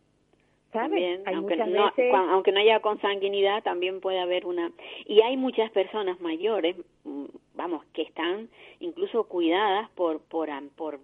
[0.73, 1.93] También, aunque, no,
[2.31, 4.71] aunque no haya consanguinidad, también puede haber una...
[5.07, 11.01] Y hay muchas personas mayores, mm, vamos, que están incluso cuidadas por, por, por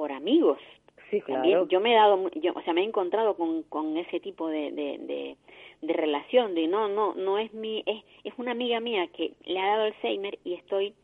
[0.00, 0.58] por amigos.
[1.10, 1.66] Sí, claro.
[1.68, 4.70] yo me he dado, yo, o sea, me he encontrado con, con ese tipo de,
[4.70, 5.36] de,
[5.82, 9.58] de, relación, de no, no, no es mi, es, es una amiga mía que le
[9.58, 10.94] ha dado Alzheimer y estoy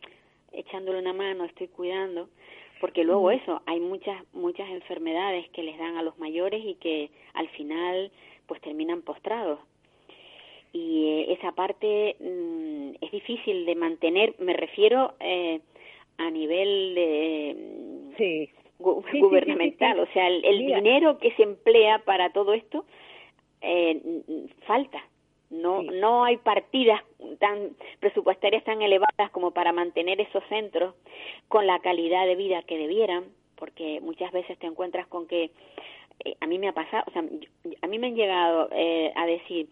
[0.53, 2.29] echándole una mano, estoy cuidando,
[2.81, 7.11] porque luego eso, hay muchas, muchas enfermedades que les dan a los mayores y que
[7.35, 8.11] al final
[8.47, 9.59] pues terminan postrados.
[10.73, 15.61] Y eh, esa parte mm, es difícil de mantener, me refiero eh,
[16.19, 17.57] a nivel de...
[18.19, 20.01] Sí gubernamental.
[20.01, 22.85] o sea, el, dinero que se emplea para todo esto
[23.61, 24.01] eh,
[24.67, 25.03] falta.
[25.51, 27.01] No, no hay partidas
[27.39, 30.95] tan presupuestarias tan elevadas como para mantener esos centros
[31.49, 33.25] con la calidad de vida que debieran,
[33.57, 35.53] porque muchas veces te encuentras con que
[36.25, 37.23] eh, a mí me ha pasado, o sea,
[37.83, 39.69] a mí me han llegado eh, a decir,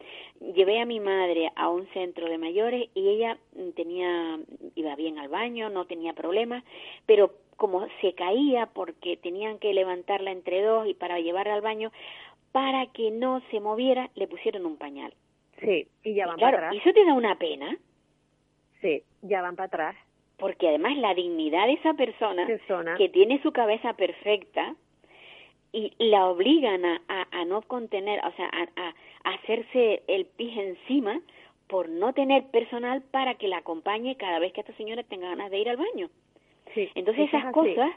[0.54, 3.38] llevé a mi madre a un centro de mayores y ella
[3.74, 4.38] tenía,
[4.74, 6.62] iba bien al baño, no tenía problemas,
[7.06, 11.92] pero como se caía porque tenían que levantarla entre dos y para llevarla al baño,
[12.52, 15.14] para que no se moviera, le pusieron un pañal.
[15.64, 16.74] Sí, y ya van para atrás.
[16.74, 17.76] ¿Y eso te da una pena?
[18.80, 19.96] Sí, ya van para atrás.
[20.36, 22.46] Porque además la dignidad de esa persona,
[22.96, 24.74] que tiene su cabeza perfecta
[25.72, 31.20] y la obligan a, a, no contener, o sea, a, a hacerse el pis encima
[31.68, 35.50] por no tener personal para que la acompañe cada vez que esta señora tenga ganas
[35.50, 36.10] de ir al baño.
[36.94, 37.90] Entonces esas cosas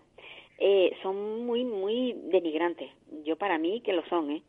[0.60, 2.90] eh, son muy, muy denigrantes.
[3.24, 4.42] Yo para mí que lo son, ¿eh?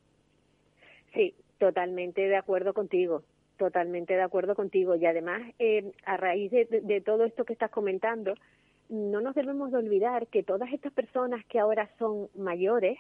[1.15, 3.23] Sí, totalmente de acuerdo contigo,
[3.57, 4.95] totalmente de acuerdo contigo.
[4.97, 8.35] Y además, eh, a raíz de, de, todo esto que estás comentando,
[8.89, 12.99] no nos debemos de olvidar que todas estas personas que ahora son mayores,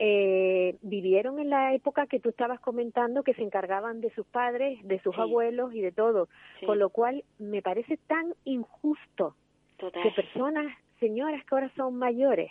[0.00, 4.78] eh, vivieron en la época que tú estabas comentando que se encargaban de sus padres,
[4.82, 6.28] de sus abuelos y de todo,
[6.66, 9.36] con lo cual me parece tan injusto
[9.78, 10.66] que personas,
[10.98, 12.50] señoras que ahora son mayores,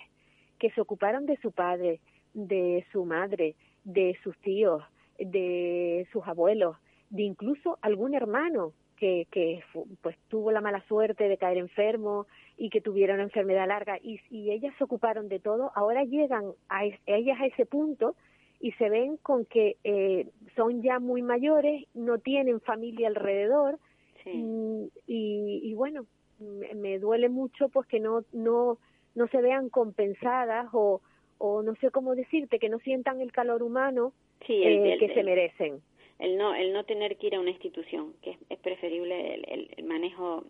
[0.58, 2.00] que se ocuparon de su padre,
[2.34, 4.82] de su madre, de sus tíos,
[5.26, 6.78] de sus abuelos,
[7.10, 9.64] de incluso algún hermano que, que
[10.02, 12.26] pues tuvo la mala suerte de caer enfermo
[12.58, 16.54] y que tuviera una enfermedad larga y, y ellas se ocuparon de todo, ahora llegan
[16.70, 18.16] a, ellas a ese punto
[18.60, 23.78] y se ven con que eh, son ya muy mayores, no tienen familia alrededor
[24.26, 26.06] y, y, bueno,
[26.40, 28.78] me, duele mucho pues que no no
[29.16, 31.02] no se vean compensadas o
[31.46, 34.14] o no sé cómo decirte que no sientan el calor humano
[34.48, 35.82] eh, que se merecen.
[36.20, 40.46] el no el no tener que ir a una institución que es, preferible el, manejo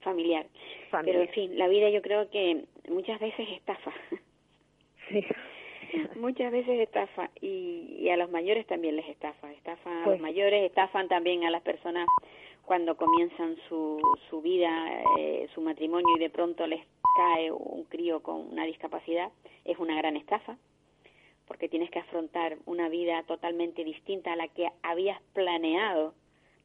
[0.00, 0.46] familiar.
[1.04, 3.92] pero en fin la vida yo creo que muchas veces estafa.
[5.10, 5.22] Sí.
[6.16, 9.50] Muchas veces estafa y, y, a los mayores también les estafa.
[9.52, 10.20] Estafa a los pues.
[10.20, 12.06] mayores estafan también a las personas
[12.66, 14.70] cuando comienzan su, su vida,
[15.18, 16.84] eh, su matrimonio y de pronto les
[17.16, 19.30] cae un crío con una discapacidad,
[19.68, 20.56] es una gran estafa,
[21.46, 26.14] porque tienes que afrontar una vida totalmente distinta a la que habías planeado.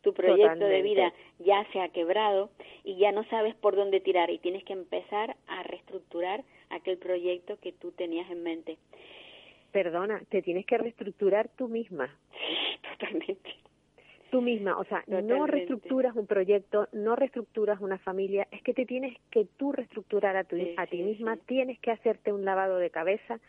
[0.01, 2.49] Tu proyecto de vida ya se ha quebrado
[2.83, 7.57] y ya no sabes por dónde tirar y tienes que empezar a reestructurar aquel proyecto
[7.61, 8.77] que tú tenías en mente.
[9.71, 12.13] Perdona, te tienes que reestructurar tú misma.
[12.31, 13.62] Sí, totalmente
[14.33, 18.83] tú misma, o sea, no reestructuras un proyecto, no reestructuras una familia, es que te
[18.83, 22.89] tienes que tú reestructurar a, tu, a ti misma, tienes que hacerte un lavado de
[22.89, 23.39] cabeza,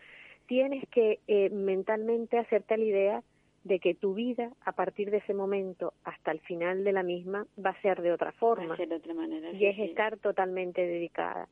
[0.46, 3.22] tienes que eh, mentalmente hacerte la idea
[3.62, 7.46] de que tu vida a partir de ese momento hasta el final de la misma
[7.64, 8.66] va a ser de otra forma.
[8.66, 11.48] Va a ser de otra manera, y es estar totalmente dedicada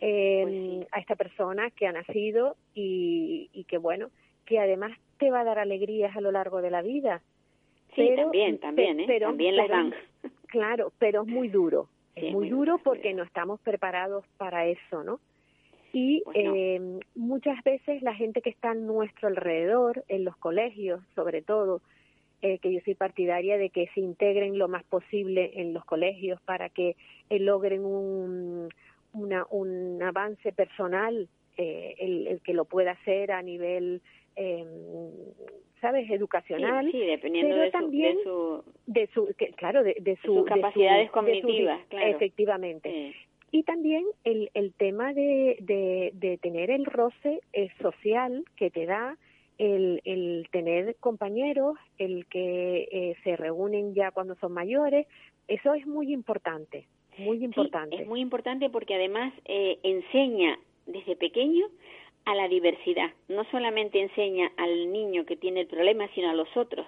[0.00, 4.10] eh, Pues a esta persona que ha nacido y, y que bueno
[4.46, 7.20] que además te va a dar alegrías a lo largo de la vida
[7.94, 9.04] Sí, también, también, ¿eh?
[9.06, 9.94] pero- también las dan.
[10.48, 11.88] Claro, pero es muy duro.
[12.16, 15.20] Sí, es muy duro porque no estamos preparados para eso, ¿no?
[15.92, 16.54] Y Pues no.
[16.56, 21.80] eh, muchas veces la gente que está a nuestro alrededor, en los colegios sobre todo,
[22.42, 26.40] eh, que yo soy partidaria de que se integren lo más posible en los colegios
[26.42, 26.96] para que
[27.28, 28.68] eh, logren un,
[29.12, 34.00] una, un avance personal, eh, el, el que lo pueda hacer a nivel,
[34.36, 34.64] eh,
[35.80, 36.84] ¿sabes?, educacional.
[36.86, 40.16] Sí, sí, dependiendo pero de su, también de su de su que, claro de, de
[40.16, 42.06] su sus de capacidades su- de su- cognitivas, claro.
[42.06, 43.14] efectivamente sí.
[43.52, 49.16] y también el, el tema de, de, tener el roce eh, social que te da
[49.58, 55.06] el, el tener compañeros, el que eh, se reúnen ya cuando son mayores,
[55.48, 56.86] eso es muy importante,
[57.18, 57.96] muy Sí, importante.
[58.02, 61.66] es muy importante porque además eh, enseña desde pequeño
[62.24, 63.10] a la diversidad.
[63.28, 66.86] No solamente enseña al niño que tiene el problema, sino a los otros.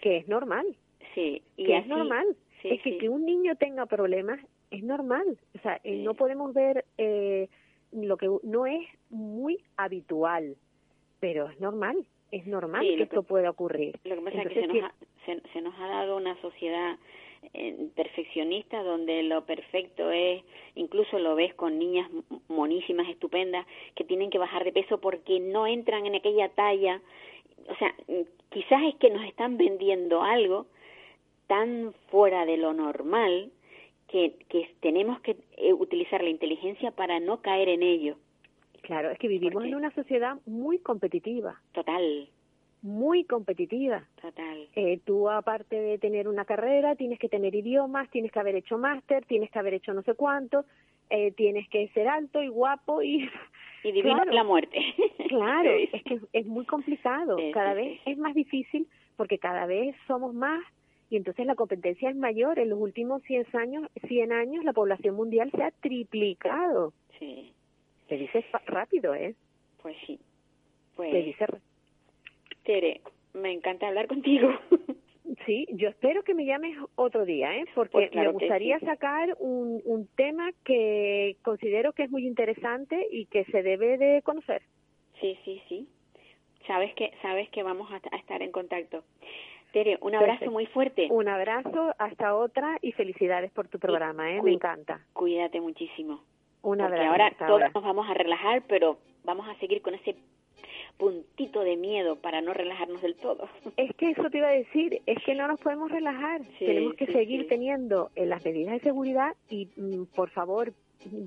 [0.00, 0.66] Que es normal,
[1.14, 2.36] Sí, y que es normal.
[2.62, 2.98] sí, es que sí.
[2.98, 5.38] que un niño tenga problemas es normal.
[5.56, 6.02] O sea, eh, Sí.
[6.02, 7.48] no podemos ver eh,
[7.92, 10.56] lo que no es muy habitual,
[11.20, 11.96] pero es normal.
[12.32, 13.96] Es normal que esto pueda ocurrir.
[14.04, 16.98] Lo que pasa es que se nos, ha, se, se nos ha dado una sociedad
[17.94, 20.42] perfeccionista donde lo perfecto es,
[20.74, 22.10] incluso lo ves con niñas
[22.48, 27.00] monísimas, estupendas, que tienen que bajar de peso porque no entran en aquella talla.
[27.68, 30.66] O sea, mm, quizás es que nos están vendiendo algo
[31.46, 33.50] tan fuera de lo normal
[34.08, 38.16] que, que tenemos que eh, utilizar la inteligencia para no caer en ello.
[38.82, 42.28] Claro, es que vivimos en una sociedad muy competitiva, Total,
[42.84, 44.04] muy competitiva.
[44.20, 44.68] total.
[44.76, 48.76] Eh, tú, aparte de tener una carrera, tienes que tener idiomas, tienes que haber hecho
[48.76, 50.66] máster, tienes que haber hecho no sé cuánto,
[51.08, 53.28] eh, tienes que ser alto y guapo y...
[53.82, 54.32] Y divino Claro.
[54.32, 54.78] la muerte.
[55.28, 57.36] Claro, es que es muy complicado.
[57.52, 60.62] Cada vez es más difícil porque cada vez somos más
[61.10, 62.58] y entonces la competencia es mayor.
[62.58, 66.92] En los últimos 100 años, 100 años la población mundial se ha triplicado.
[67.18, 67.52] Sí,
[68.08, 69.34] Te dices rápido, ¿eh?
[69.82, 70.16] pues sí.
[70.16, 70.22] Te
[70.96, 71.58] Pues, dice ra-
[72.64, 73.00] Tere,
[73.34, 74.48] me encanta hablar contigo.
[75.46, 77.64] Sí, yo espero que me llames otro día, ¿eh?
[77.74, 78.86] Porque Pues claro me gustaría sí.
[78.86, 84.22] sacar un, un tema que considero que es muy interesante y que se debe de
[84.22, 84.62] conocer.
[85.20, 85.88] sí, sí, sí.
[86.66, 89.02] Sabes que, sabes que vamos a, a estar en contacto.
[89.72, 90.52] Tere, un abrazo Perfecto.
[90.52, 91.08] muy fuerte.
[91.10, 94.40] Un abrazo, hasta otra y felicidades por tu programa, ¿eh?
[94.42, 95.00] Me encanta.
[95.14, 96.22] Cuídate muchísimo.
[96.62, 97.10] Un Porque abrazo.
[97.10, 97.70] ahora hasta todos ahora.
[97.74, 100.14] nos vamos a relajar, pero vamos a seguir con ese
[100.98, 103.48] puntito de miedo para no relajarnos del todo.
[103.76, 106.42] Es que eso te iba a decir, es que no nos podemos relajar.
[106.58, 107.48] Sí, Tenemos que sí, seguir sí.
[107.48, 110.72] teniendo eh, las medidas de seguridad y, mm, por favor,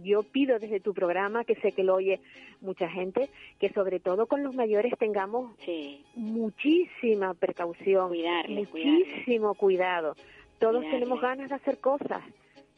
[0.03, 2.19] yo pido desde tu programa, que sé que lo oye
[2.61, 10.15] mucha gente, que sobre todo con los mayores tengamos Sí, muchísima precaución, Cuidarles, muchísimo cuidado.
[10.59, 10.91] Todos Cuidarles.
[10.99, 12.21] tenemos ganas de hacer cosas,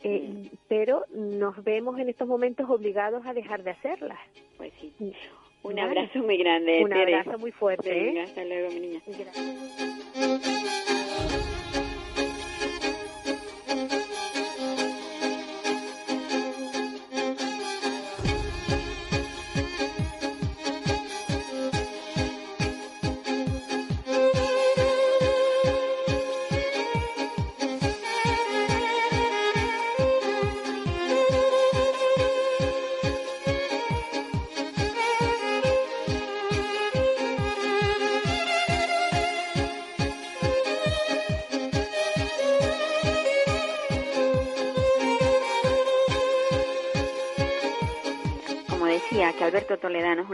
[0.03, 0.55] eh, Mm.
[0.67, 4.19] pero nos vemos en estos momentos obligados a dejar de hacerlas.
[4.57, 4.91] pues sí.
[5.61, 5.81] Un Vale.
[5.87, 7.15] abrazo muy grande, Un Tere.
[7.19, 7.89] abrazo muy fuerte.
[7.91, 8.05] ¿eh?
[8.05, 9.01] Venga, hasta luego, mi niña.
[9.05, 9.35] Gracias.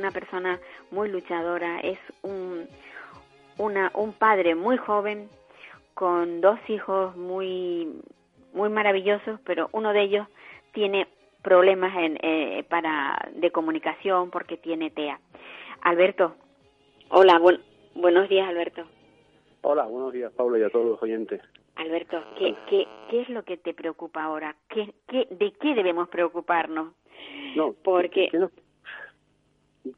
[0.05, 0.59] Una persona
[0.91, 2.67] muy luchadora, es un,
[3.57, 5.29] una, un padre muy joven,
[5.95, 8.01] con dos hijos muy,
[8.53, 10.27] muy maravillosos, pero uno de ellos
[10.73, 11.07] tiene
[11.41, 15.19] problemas en, eh, para, de comunicación porque tiene TEA.
[15.81, 16.35] Alberto,
[17.09, 17.61] hola, buen-
[17.95, 18.83] buenos días, Alberto.
[19.63, 21.41] Hola, buenos días, Pablo, y a todos los oyentes.
[21.77, 24.55] Alberto, ¿qué, qué, qué es lo que te preocupa ahora?
[24.69, 26.93] ¿Qué, qué, ¿De qué debemos preocuparnos?
[27.55, 28.29] No, Porque-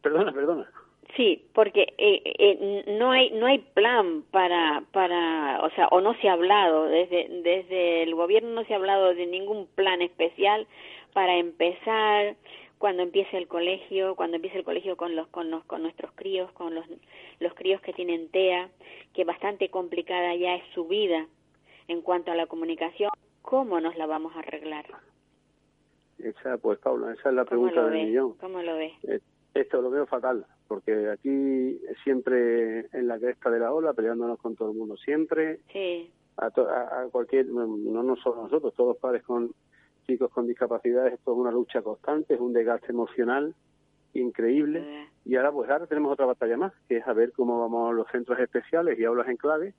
[0.02, 0.70] Perdona, perdona.
[1.16, 6.14] Sí, porque eh, eh, no hay no hay plan para para o sea o no
[6.16, 10.68] se ha hablado desde desde el gobierno no se ha hablado de ningún plan especial
[11.14, 12.36] para empezar
[12.78, 16.52] cuando empiece el colegio cuando empiece el colegio con los con los con nuestros críos
[16.52, 16.86] con los
[17.40, 18.70] los críos que tienen TEA
[19.14, 21.26] que bastante complicada ya es su vida
[21.88, 23.10] en cuanto a la comunicación
[23.42, 24.86] cómo nos la vamos a arreglar
[26.20, 28.34] esa pues Paula esa es la pregunta del millón.
[28.34, 29.20] Cómo lo ves eh,
[29.62, 34.56] esto lo veo fatal porque aquí siempre en la cresta de la ola, peleándonos con
[34.56, 35.60] todo el mundo, siempre.
[35.72, 36.12] Sí.
[36.38, 39.52] A, a, cualquier, no, no solo nosotros, todos los padres con
[40.06, 43.56] chicos con discapacidades, esto es una lucha constante, es un desgaste emocional
[44.14, 45.10] increíble.
[45.26, 47.94] Y ahora, pues ahora tenemos otra batalla más, que es a ver cómo vamos a
[47.94, 49.74] los centros especiales y aulas en clave,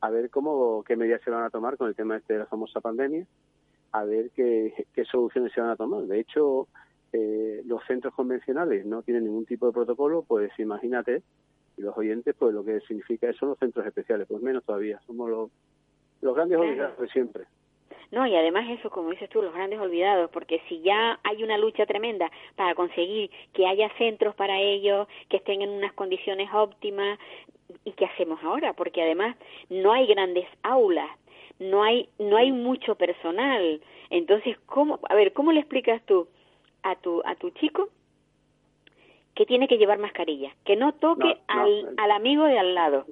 [0.00, 2.46] a ver cómo, qué medidas se van a tomar con el tema este de la
[2.46, 3.26] famosa pandemia,
[3.92, 6.02] a ver qué, qué soluciones se van a tomar.
[6.02, 6.68] De hecho,
[7.16, 11.22] eh, los centros convencionales no tienen ningún tipo de protocolo, pues imagínate,
[11.76, 14.98] y los oyentes, pues lo que significa eso son los centros especiales, pues menos todavía,
[15.06, 15.50] somos los,
[16.22, 17.44] los grandes olvidados de siempre.
[18.10, 21.56] No, y además eso, como dices tú, los grandes olvidados, porque si ya hay una
[21.56, 27.20] lucha tremenda para conseguir que haya centros para ellos, que estén en unas condiciones óptimas,
[27.84, 28.72] ¿y qué hacemos ahora?
[28.72, 29.36] Porque además
[29.70, 31.10] no hay grandes aulas,
[31.60, 33.80] no hay no hay mucho personal.
[34.10, 36.26] Entonces, ¿cómo, a ver, cómo le explicas tú
[36.84, 37.88] a tu, a tu chico
[39.34, 43.04] que tiene que llevar mascarilla, que no toque al, al amigo de al lado.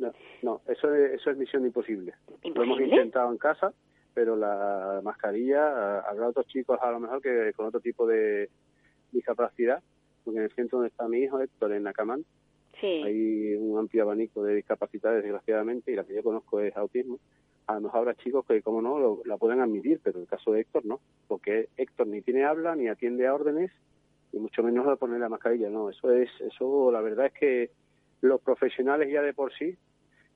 [0.43, 2.15] No, eso, es, eso es misión imposible.
[2.45, 3.73] Lo hemos intentado en casa,
[4.15, 8.51] pero la mascarilla, habrá otros chicos a lo mejor que con otro tipo de
[9.11, 9.83] discapacidad,
[10.25, 12.25] porque en el centro donde está mi hijo, Héctor, en Nacamán,
[12.81, 12.87] sí.
[12.87, 17.19] hay un amplio abanico de discapacidades, desgraciadamente, y la que yo conozco es autismo.
[17.67, 20.53] A lo mejor habrá chicos que, como no, la pueden admitir, pero en el caso
[20.53, 23.71] de Héctor no, porque Héctor ni tiene habla, ni atiende a órdenes,
[24.33, 25.69] y mucho menos a poner la mascarilla.
[25.69, 27.71] No, eso es, eso la verdad es que
[28.21, 29.77] los profesionales ya de por sí,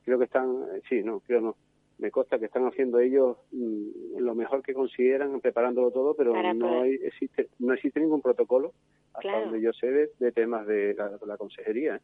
[0.04, 1.56] creo que están, sí, no, creo no,
[1.98, 6.84] me consta que están haciendo ellos mm, lo mejor que consideran, preparándolo todo, pero no
[6.84, 8.72] existe no existe ningún protocolo
[9.14, 11.96] hasta donde yo sé de, temas de la, consejería.
[11.96, 12.00] ¿eh?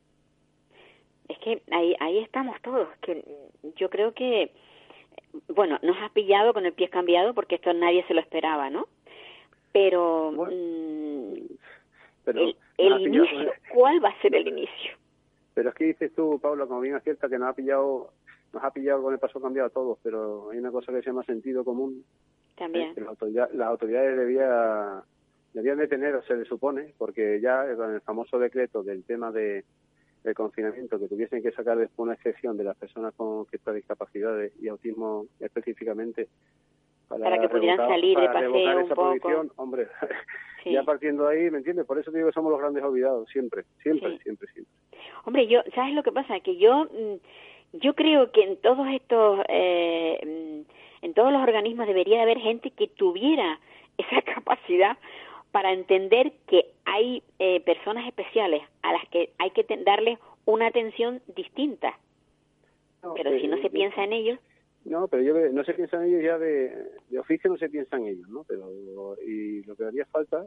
[1.29, 3.23] Es que ahí ahí estamos todos, que
[3.77, 4.51] yo creo que
[5.49, 8.87] bueno, nos has pillado con el pie cambiado porque esto nadie se lo esperaba, ¿no?
[9.73, 11.35] Pero, mm,
[12.27, 14.93] el, inicio, ¿cuál va a ser el inicio?
[15.55, 18.11] Pero es que dices tú, Pablo, como bien acierta, que nos ha pillado,
[18.53, 21.07] nos ha pillado con el paso cambiado a todos, pero hay una cosa que se
[21.07, 22.05] llama sentido común.
[22.57, 22.95] También.
[22.95, 25.03] las, autoridades debía,
[25.55, 29.65] debían de tener, se le supone, porque ya con el famoso decreto del tema de
[30.25, 34.53] el confinamiento, que tuviesen que sacar después una excepción de las personas con ciertas discapacidades
[34.61, 36.29] y autismo específicamente
[37.09, 39.45] para, que pudieran salir de paseo un poco.
[39.57, 39.89] hombre,
[40.65, 41.87] ya partiendo de ahí, ¿me entiendes?
[41.87, 44.73] Por eso digo que somos los grandes olvidados, siempre, siempre, siempre, siempre.
[45.25, 46.41] Hombre, yo, ¿sabes lo que pasa?
[46.41, 51.87] Que yo, mm, yo creo que en todos estos, eh, mm, en todos los organismos
[51.87, 53.59] debería de haber gente que tuviera
[53.99, 54.97] esa capacidad
[55.53, 61.23] para entender que hay eh, personas especiales a las que hay que darles una atención
[61.37, 61.99] distinta.
[63.15, 64.39] pero si no se piensa en ellos.
[64.85, 66.75] No, pero yo no se piensa en ellos ya de,
[67.09, 68.45] de oficio, no se piensa en ellos, ¿no?
[68.45, 70.47] Pero y lo que haría falta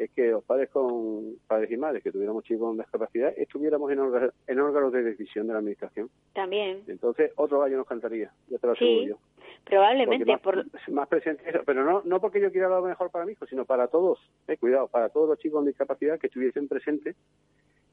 [0.00, 3.98] es que los padres con padres y madres que tuviéramos chicos con discapacidad estuviéramos en,
[3.98, 6.08] en órganos de decisión de la administración.
[6.32, 6.82] También.
[6.86, 9.18] Entonces otro gallo nos cantaría, ya te lo aseguro yo.
[9.64, 13.32] Probablemente más, por más presente pero no no porque yo quiera lo mejor para mi
[13.32, 17.14] hijo, sino para todos, eh, cuidado, para todos los chicos con discapacidad que estuviesen presentes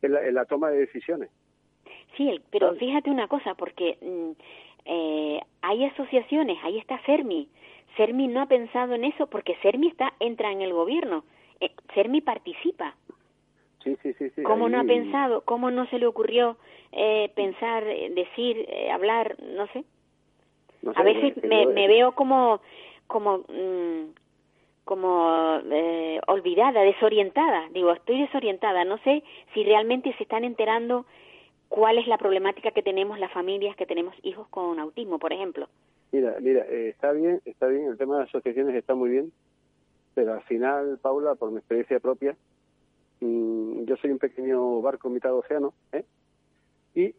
[0.01, 1.29] en la, toma de decisiones.
[2.15, 4.31] Sí, pero fíjate una cosa, porque mm,
[4.85, 7.49] eh, hay asociaciones, ahí está CERMI.
[7.97, 11.25] CERMI no ha pensado en eso porque CERMI está entra en el gobierno
[11.59, 12.95] eh, Sermi participa.
[13.83, 14.43] Sí, sí, sí.
[14.43, 15.41] ¿Cómo no ha pensado?
[15.41, 16.57] ¿Cómo no se le ocurrió
[16.91, 19.37] eh, pensar, eh, decir, eh, hablar?
[19.41, 19.83] No sé.
[20.95, 22.59] a veces me, me, veo como,
[23.07, 24.13] como, mm,
[24.83, 27.69] como eh, olvidada, desorientada.
[27.69, 28.83] Digo, estoy desorientada.
[28.83, 31.05] No sé si realmente se están enterando
[31.69, 35.69] cuál es la problemática que tenemos las familias que tenemos hijos con autismo, por ejemplo.
[36.11, 37.85] Mira, mira, está bien, está bien.
[37.87, 39.31] El tema de las asociaciones está muy bien
[40.17, 42.35] pero al final, Paula, por mi experiencia propia,
[43.19, 46.05] mm, yo soy un pequeño barco en mitad de océano, ¿eh?
[46.95, 47.13] y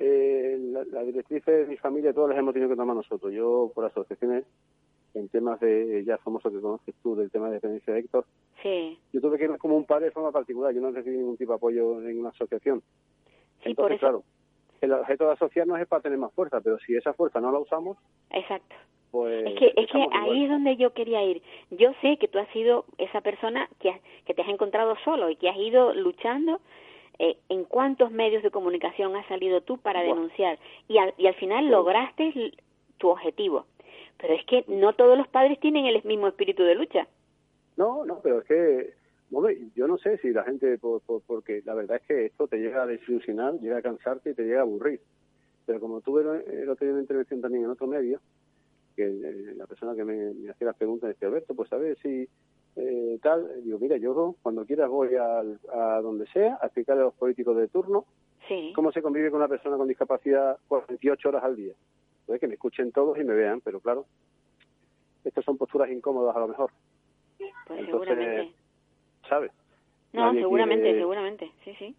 [0.00, 0.58] eh,
[0.90, 3.32] la, directriz de mi familia todas las hemos tenido que tomar nosotros.
[3.32, 4.44] Yo, por asociaciones,
[5.14, 8.26] en temas de, ya famoso que conoces tú, del tema de dependencia de Héctor,
[8.60, 8.98] sí.
[9.12, 11.52] yo tuve que ir como un padre de forma particular, yo no recibí ningún tipo
[11.52, 12.82] de apoyo en una asociación.
[13.60, 14.24] Entonces, claro,
[14.80, 17.60] el objeto de asociarnos es para tener más fuerza, pero si esa fuerza no la
[17.60, 17.98] usamos...
[18.30, 18.74] Exacto
[19.12, 21.42] pues, es que, es que ahí es donde yo quería ir.
[21.70, 25.36] Yo sé que tú has sido esa persona que, que te has encontrado solo y
[25.36, 26.60] que has ido luchando
[27.18, 30.58] eh, en cuántos medios de comunicación has salido tú para denunciar
[30.88, 32.54] y al, y al final lograste
[32.96, 33.66] tu objetivo.
[34.18, 37.06] Pero es que no todos los padres tienen el mismo espíritu de lucha.
[37.76, 38.94] No, no, pero es que,
[39.74, 42.86] yo no sé si la gente, porque la verdad es que esto te llega a
[42.86, 45.00] desilusionar, llega a cansarte y te llega a aburrir.
[45.66, 48.20] Pero como tuve el otro día una intervención también en otro medio,
[48.92, 52.28] que eh, la persona que me, hacía las preguntas decía, Alberto, pues a ver si
[52.76, 55.42] eh, tal, digo, mira, yo cuando quieras voy a,
[56.00, 58.06] donde sea a explicarle a los políticos de turno
[58.74, 61.74] cómo se convive con una persona con discapacidad 48 horas al día.
[62.26, 64.06] Pues que me escuchen todos y me vean, pero claro,
[65.24, 66.70] estas son posturas incómodas a lo mejor.
[67.66, 68.52] Pues seguramente.
[69.28, 69.52] ¿Sabes?
[70.12, 71.96] No, seguramente, seguramente, sí, sí.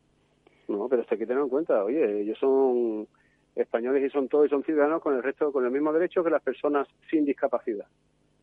[0.68, 3.08] No, pero esto hay que tener en cuenta, oye, ellos son
[3.56, 6.30] españoles y son todos y son ciudadanos con el resto, con el mismo derecho que
[6.30, 7.86] las personas sin discapacidad.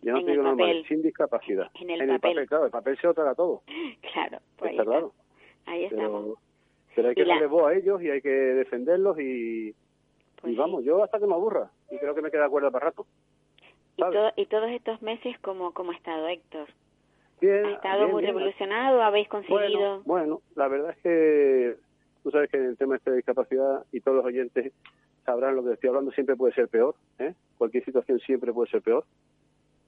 [0.02, 1.70] Yo no digo normal, sin discapacidad.
[1.80, 2.46] En el, papel.
[2.46, 3.62] claro, el papel se lo traga todo.
[4.12, 5.12] Claro, pues está, claro.
[5.66, 6.38] Ahí estamos.
[6.94, 9.74] Pero, hay que darle voz a ellos y hay que defenderlos y,
[10.40, 13.06] pues vamos, yo hasta que me aburra y creo que me queda acuerdo para rato.
[13.96, 14.02] ¿Y,
[14.40, 16.68] ¿Y todos estos meses cómo, cómo ha estado Héctor?
[17.40, 19.02] Bien, ¿Ha estado muy revolucionado?
[19.02, 20.02] ¿Habéis conseguido?
[20.04, 21.76] Bueno, la verdad es que
[22.22, 24.72] tú sabes que en el tema este de discapacidad y todos los oyentes
[25.24, 26.94] sabrán lo que estoy hablando, siempre puede ser peor.
[27.18, 27.34] ¿eh?
[27.58, 29.04] Cualquier situación siempre puede ser peor.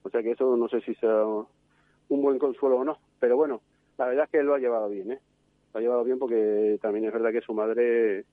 [0.03, 2.99] O sea que eso no sé si sea un buen consuelo o no.
[3.21, 3.61] Pero bueno,
[3.99, 5.13] la verdad es que él lo ha llevado bien.
[5.13, 5.19] ¿eh?
[5.73, 8.25] Lo ha llevado bien porque también es verdad que su madre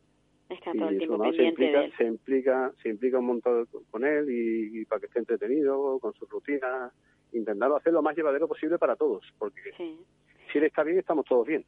[0.49, 4.83] Está todo el tiempo se implica, se implica, se implica un montón con él y,
[4.85, 6.91] para que esté entretenido, con sus rutinas,
[7.33, 11.45] intentando hacer lo más llevadero posible para todos, porque si él está bien, estamos todos
[11.45, 11.63] bien.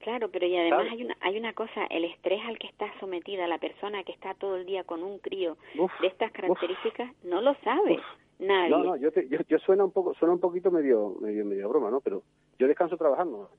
[0.00, 3.46] Claro, pero y además hay una, hay una cosa, el estrés al que está sometida
[3.48, 5.56] la persona que está todo el día con un crío
[6.00, 7.98] de estas características, no lo sabe
[8.38, 8.70] nadie.
[8.70, 11.90] No, no, yo, yo, yo, suena un poco, suena un poquito medio, medio, medio broma,
[11.90, 12.00] ¿no?
[12.00, 12.22] Pero
[12.58, 13.50] yo descanso trabajando.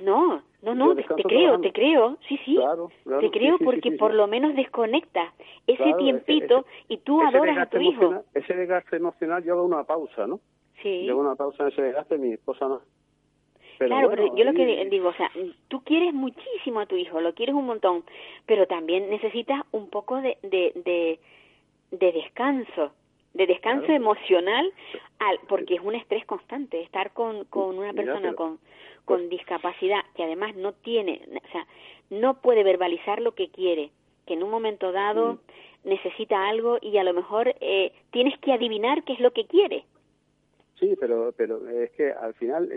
[0.00, 2.58] No, no, no, te, creo, te creo, sí, sí,
[3.20, 5.32] te creo porque por lo menos desconecta
[5.68, 8.24] ese tiempito y tú adoras a tu hijo.
[8.34, 10.40] Ese desgaste emocional hago una pausa, ¿no?
[10.82, 11.08] Sí.
[11.08, 12.80] Hago una pausa en ese desgaste, mi esposa no.
[13.78, 15.30] Claro, pero yo lo que digo, o sea,
[15.68, 18.04] tú quieres muchísimo a tu hijo, lo quieres un montón,
[18.46, 21.18] pero también necesitas un poco de, de, de,
[21.90, 22.92] de descanso,
[23.34, 24.72] de descanso emocional,
[25.18, 28.58] al, porque es un estrés constante, estar con, con una persona con
[29.08, 31.66] con discapacidad que además no tiene, o sea,
[32.10, 33.90] no puede verbalizar lo que quiere,
[34.26, 35.88] que en un momento dado mm.
[35.88, 39.86] necesita algo y a lo mejor eh, tienes que adivinar qué es lo que quiere.
[40.78, 42.70] Sí, pero pero es que al final,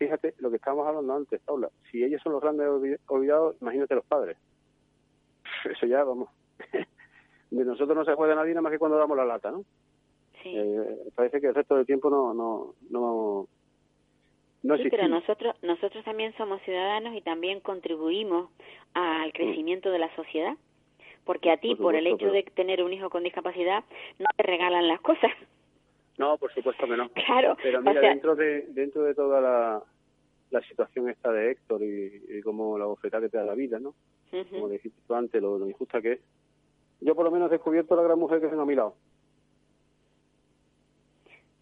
[0.00, 2.66] fíjate lo que estábamos hablando antes, Paula, si ellos son los grandes
[3.06, 4.38] olvidados, imagínate los padres.
[5.70, 6.30] Eso ya, vamos,
[7.50, 9.62] de nosotros no se juega nadie nada más que cuando damos la lata, ¿no?
[10.42, 10.54] Sí.
[10.56, 13.46] Eh, parece que el resto del tiempo no, no, no,
[14.78, 18.50] sí, pero nosotros, nosotros también somos ciudadanos y también contribuimos
[18.94, 20.54] al crecimiento de la sociedad,
[21.26, 23.84] porque a ti, por, el hecho de tener un hijo con discapacidad,
[24.18, 25.30] no te regalan las cosas.
[26.20, 27.08] No, por supuesto que no.
[27.10, 27.56] Claro.
[27.62, 29.82] Pero mira, dentro de dentro de toda la,
[30.50, 33.94] la situación esta de Héctor y, como la bofetada que te da la vida, ¿no?
[34.50, 36.20] Como dijiste tú antes, lo, lo injusta que es.
[37.00, 38.94] Yo por lo menos he descubierto a la gran mujer que tengo a mi lado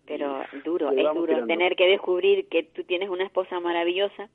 [0.09, 4.31] pero duro, es duro tener que descubrir que tú tienes una esposa maravillosa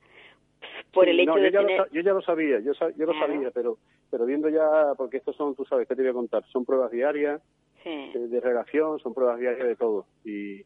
[0.92, 1.78] por el hecho de yo tener...
[1.80, 3.76] Lo, yo ya lo sabía, yo, yo lo sabía, pero
[4.08, 6.44] pero viendo ya, porque estos son, tú sabes, ¿qué te voy a contar?
[6.46, 7.42] Son pruebas diarias
[7.84, 10.06] de, relación, son pruebas diarias de todo.
[10.24, 10.62] Y,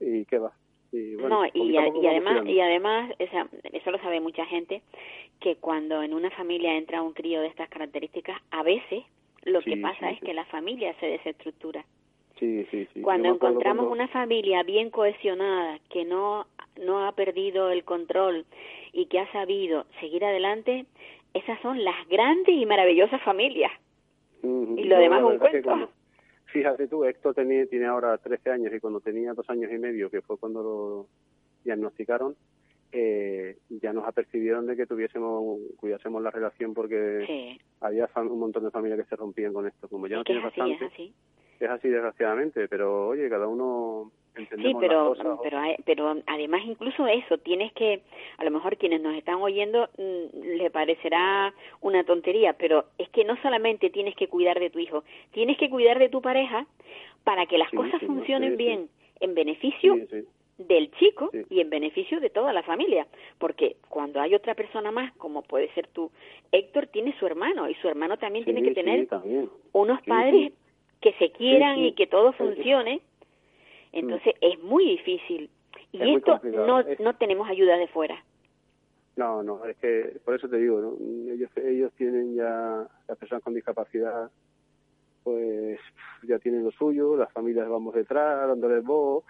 [0.00, 0.52] y qué va.
[0.90, 4.82] Y, no, y, además, y además eso lo sabe mucha gente,
[5.40, 9.04] que cuando en una familia entra un crío de estas características, a veces
[9.42, 11.84] lo que pasa es que la familia se desestructura.
[13.02, 16.46] Cuando encontramos una familia bien cohesionada, que no,
[16.80, 18.44] no ha perdido el control
[18.92, 20.86] y que ha sabido seguir adelante,
[21.34, 23.72] esas son las grandes y maravillosas familias.
[24.42, 25.90] Y lo demás un cuento.
[26.48, 30.10] Fíjate tú, Héctor tiene, tiene ahora 13 años y cuando tenía dos años y medio,
[30.10, 31.06] que fue cuando lo
[31.64, 32.36] diagnosticaron,
[32.90, 38.70] eh, ya nos apercibieron de que tuviésemos, cuidásemos la relación porque había un montón de
[38.70, 39.88] familias que se rompían con esto.
[39.88, 40.90] Como ya no tiene bastante,
[41.60, 47.38] es así desgraciadamente, pero oye, cada uno sí, pero, cosas, pero, pero además incluso eso,
[47.38, 48.02] tienes que,
[48.36, 53.24] a lo mejor quienes nos están oyendo mm, le parecerá una tontería, pero es que
[53.24, 56.66] no solamente tienes que cuidar de tu hijo, tienes que cuidar de tu pareja
[57.24, 58.88] para que las cosas funcionen bien
[59.20, 59.96] en beneficio
[60.58, 63.06] del chico y en beneficio de toda la familia,
[63.38, 66.10] porque cuando hay otra persona más, como puede ser tú,
[66.50, 69.08] Héctor tiene su hermano y su hermano también tiene que tener
[69.72, 70.52] unos padres
[71.00, 73.00] que se quieran y que todo funcione,
[73.92, 75.50] entonces es muy difícil.
[75.92, 78.22] Y esto no, no tenemos ayuda de fuera.
[79.16, 81.32] No, no, es que por eso te digo, ¿no?
[81.32, 84.30] ellos, ellos tienen ya, las personas con discapacidad,
[85.24, 85.80] pues
[86.22, 89.24] ya tienen lo suyo, las familias vamos detrás, dándoles voz,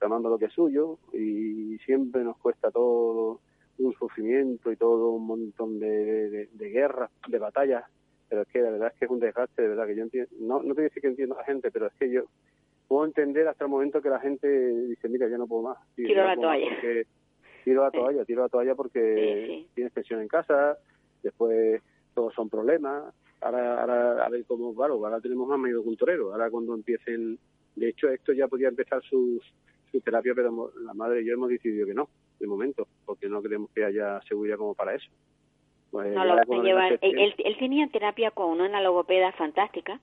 [0.00, 3.40] llamando lo que es suyo, y siempre nos cuesta todo
[3.78, 7.84] un sufrimiento y todo un montón de, de, de guerras, de batallas,
[8.28, 10.30] pero es que la verdad es que es un desgaste, de verdad que yo entiendo,
[10.40, 12.24] no, no te voy a decir que entiendo a la gente, pero es que yo
[12.88, 15.78] puedo entender hasta el momento que la gente dice, mira, yo no puedo más.
[15.94, 16.70] Tiro la toalla.
[17.64, 20.76] Tiro la toalla, tiro la toalla porque tienes pensión en casa,
[21.22, 21.82] después
[22.14, 23.14] todos son problemas.
[23.40, 26.32] Ahora, ahora a ver cómo, claro, ahora tenemos a medio culturero.
[26.32, 27.38] Ahora cuando empiecen,
[27.76, 29.42] de hecho esto ya podría empezar sus,
[29.90, 32.08] su terapia, pero la madre y yo hemos decidido que no,
[32.38, 35.10] de momento, porque no creemos que haya seguridad como para eso.
[35.94, 36.98] Pues no lo llevar.
[37.02, 40.00] Él, él, tenía terapia con una logopeda fantástica.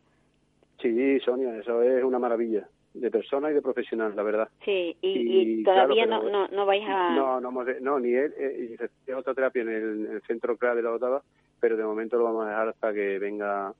[0.81, 4.47] Sí, Sonia, eso es una maravilla de persona y de profesional, la verdad.
[4.63, 7.13] Sí, y, todavía no, no, no vais a...
[7.13, 10.93] No, no, no ni él, eh, es otra terapia en el, centro CRA de la
[10.93, 11.21] Otava,
[11.59, 13.73] pero de momento lo vamos a dejar hasta que venga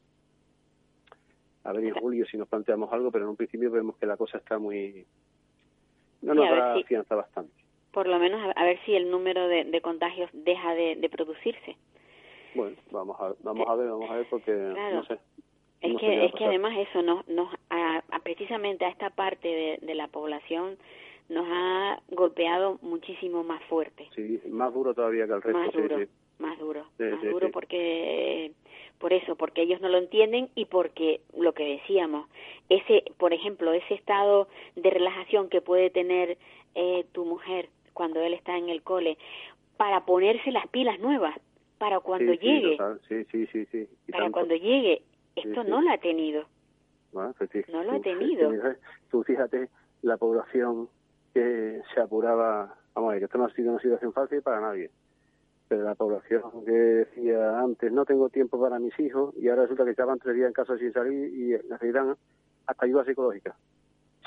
[1.64, 4.18] a ver en julio si nos planteamos algo, pero en un principio vemos que la
[4.18, 5.06] cosa está muy...
[6.24, 7.54] No nos da confianza bastante.
[7.94, 11.78] Por lo menos a, ver si el número de, contagios deja de, producirse.
[12.54, 15.18] Bueno, vamos a, vamos a ver, vamos a ver porque no sé.
[15.82, 20.08] Es que, es que además eso nos, nos a, precisamente a esta parte de, la
[20.08, 20.78] población
[21.28, 24.08] nos ha golpeado muchísimo más fuerte.
[24.16, 25.60] Sí, más duro todavía que el resto.
[25.60, 25.98] Más duro,
[26.38, 28.52] más duro, más duro porque
[29.00, 32.28] por eso, porque ellos no lo entienden y porque lo que decíamos,
[32.70, 36.38] ese, por ejemplo, ese estado de relajación que puede tener
[36.76, 39.18] eh, tu mujer cuando él está en el cole
[39.78, 41.36] para ponerse las pilas nuevas
[41.82, 42.78] para cuando llegue.
[43.10, 45.02] Sí, sí, sí, sí, Para cuando llegue
[45.36, 46.46] esto no lo ha tenido.
[47.12, 48.52] Bueno, pues no lo ha tenido.
[49.10, 49.68] Tú fíjate
[50.04, 50.90] la población
[51.34, 54.92] que se apuraba, vamos a ver, esto no ha sido una situación fácil para nadie,
[55.68, 59.84] pero la población que decía antes no tengo tiempo para mis hijos y ahora resulta
[59.84, 62.16] que estaban tres días en casa sin salir y necesitan
[62.68, 63.56] hasta ayuda psicológica.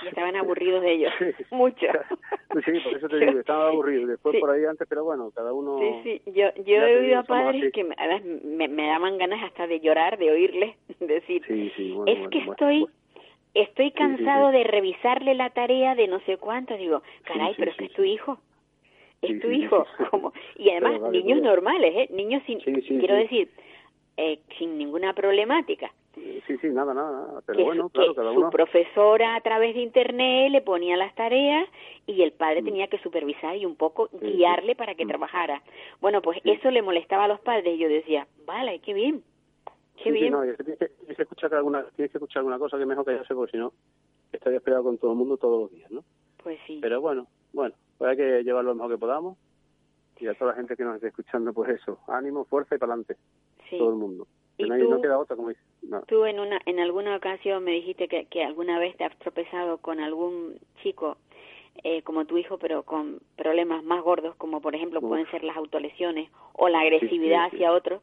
[0.04, 1.12] Y estaban aburridos de ellos,
[1.50, 1.86] mucho.
[2.64, 4.08] Sí, por eso te digo, estaban aburridos.
[4.08, 5.78] Después por ahí antes, pero bueno, cada uno...
[5.80, 9.80] Sí, sí, yo, yo he oído a padres que me, me, daban ganas hasta de
[9.80, 12.86] llorar, de oírles decir, es que estoy...
[13.54, 16.76] Estoy cansado de revisarle la tarea de no sé cuánto.
[16.76, 18.38] Digo, caray, pero es que es tu hijo.
[19.22, 19.86] Es tu hijo.
[20.10, 22.08] como Y además, niños normales, ¿eh?
[22.12, 23.48] Niños sin, quiero decir,
[24.16, 25.92] eh, sin ninguna problemática.
[26.14, 28.46] Sí, sí, nada, nada, pero bueno, claro, cada uno...
[28.46, 31.68] Su profesora a través de internet le ponía las tareas
[32.06, 32.64] y el padre mm.
[32.64, 35.08] tenía que supervisar y un poco guiarle para que mm.
[35.08, 35.62] trabajara.
[36.00, 39.24] Bueno, pues eso le molestaba a los padres y yo decía, vale, qué bien,
[40.02, 40.32] qué bien.
[40.32, 43.52] no, tienes que, escuchar alguna, tienes que escuchar alguna cosa que mejor que ya porque
[43.52, 43.72] si no,
[44.32, 46.04] estaría esperado con todo el mundo todos los días, ¿no?
[46.42, 46.78] Pues sí.
[46.80, 49.38] Pero bueno, bueno, pues hay que llevarlo lo mejor que podamos
[50.20, 52.92] y a toda la gente que nos esté escuchando, pues eso, ánimo, fuerza y para
[52.92, 53.16] adelante,
[53.78, 54.26] todo el mundo.
[54.56, 55.50] ¿Y tú, no queda otra, como
[56.06, 59.78] Tú en, una, en alguna ocasión me dijiste que, que alguna vez te has tropezado
[59.78, 61.16] con algún chico
[61.82, 65.56] eh, como tu hijo, pero con problemas más gordos, como por ejemplo pueden ser las
[65.56, 68.00] autolesiones o la agresividad hacia otro,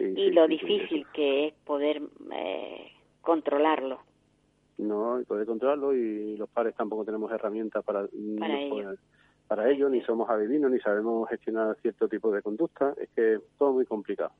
[0.00, 2.02] y lo difícil que es poder
[2.32, 4.00] eh, controlarlo.
[4.78, 8.06] No, poder controlarlo y los padres tampoco tenemos herramientas para,
[8.38, 8.94] para, ello.
[9.46, 13.72] para ello, ni somos adivinos, ni sabemos gestionar cierto tipo de conducta, es que todo
[13.72, 14.32] muy complicado.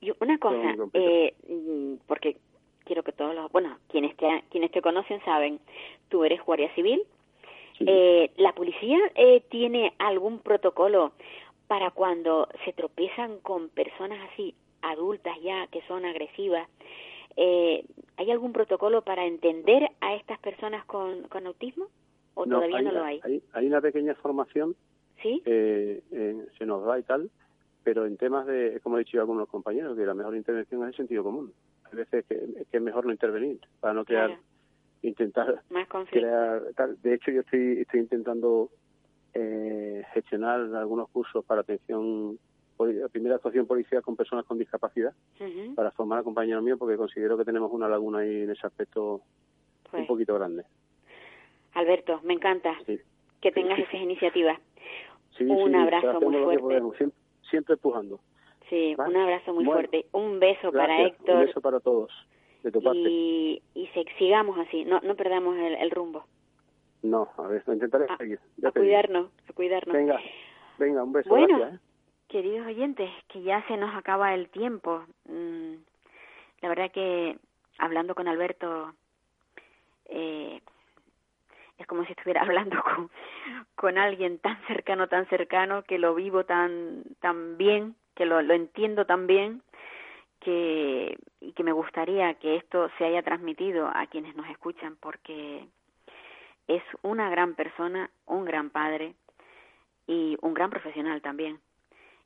[0.00, 2.36] Y una cosa, eh, mm, porque
[2.84, 5.60] quiero que todos los, bueno, quienes te, quienes te conocen saben,
[6.08, 7.02] tú eres guardia civil.
[7.80, 11.12] Eh, ¿La policía eh, tiene algún protocolo
[11.68, 16.68] para cuando se tropiezan con personas así, adultas ya, que son agresivas?
[17.36, 17.84] Eh,
[18.16, 21.86] ¿Hay algún protocolo para entender a estas personas con, con autismo?
[22.34, 23.20] ¿O todavía no lo hay?
[23.22, 23.42] hay?
[23.52, 24.74] Hay una pequeña formación.
[25.22, 25.42] ¿Sí?
[25.46, 26.00] Eh,
[26.56, 27.28] se nos da y tal,
[27.88, 30.82] pero en temas de, como he dicho yo a algunos compañeros, que la mejor intervención
[30.82, 31.54] es el sentido común.
[31.84, 32.36] Hay veces que,
[32.70, 34.36] que es mejor no intervenir para no crear,
[35.00, 35.62] intentar
[36.10, 36.64] crear.
[36.76, 37.00] Tal.
[37.00, 38.68] De hecho, yo estoy, estoy intentando
[39.32, 42.38] eh, gestionar algunos cursos para atención,
[43.10, 45.14] primera actuación policial con personas con discapacidad,
[45.74, 49.14] para formar a compañeros míos, porque considero que tenemos una laguna ahí en ese aspecto
[49.14, 49.22] un
[49.90, 50.06] pues.
[50.06, 50.64] poquito grande.
[51.72, 52.76] Alberto, me encanta
[53.40, 54.58] que tengas esas iniciativas.
[55.40, 57.08] un abrazo muy fuerte
[57.50, 58.20] siempre empujando.
[58.68, 60.06] Sí, un abrazo muy fuerte.
[60.12, 61.36] Un beso para Héctor.
[61.36, 62.12] Un beso para todos,
[62.62, 62.98] de tu parte.
[62.98, 63.88] Y, y
[64.18, 66.24] sigamos así, no, no perdamos el, rumbo.
[67.02, 68.40] No, a ver, lo intentaré a, seguir.
[68.64, 69.94] a cuidarnos, a cuidarnos.
[69.94, 70.20] Venga,
[70.78, 71.30] venga, un beso.
[71.30, 71.78] Bueno, ¿eh?
[72.28, 75.04] queridos oyentes, que ya se nos acaba el tiempo.
[75.24, 75.74] Mm,
[76.60, 77.38] la verdad que
[77.78, 78.92] hablando con Alberto,
[80.06, 80.60] eh,
[81.78, 83.10] es como si estuviera hablando con,
[83.74, 88.54] con alguien tan cercano, tan cercano, que lo vivo tan, tan bien, que lo, lo
[88.54, 89.62] entiendo tan bien,
[90.40, 95.66] que, y que me gustaría que esto se haya transmitido a quienes nos escuchan, porque
[96.66, 99.14] es una gran persona, un gran padre
[100.06, 101.58] y un gran profesional también.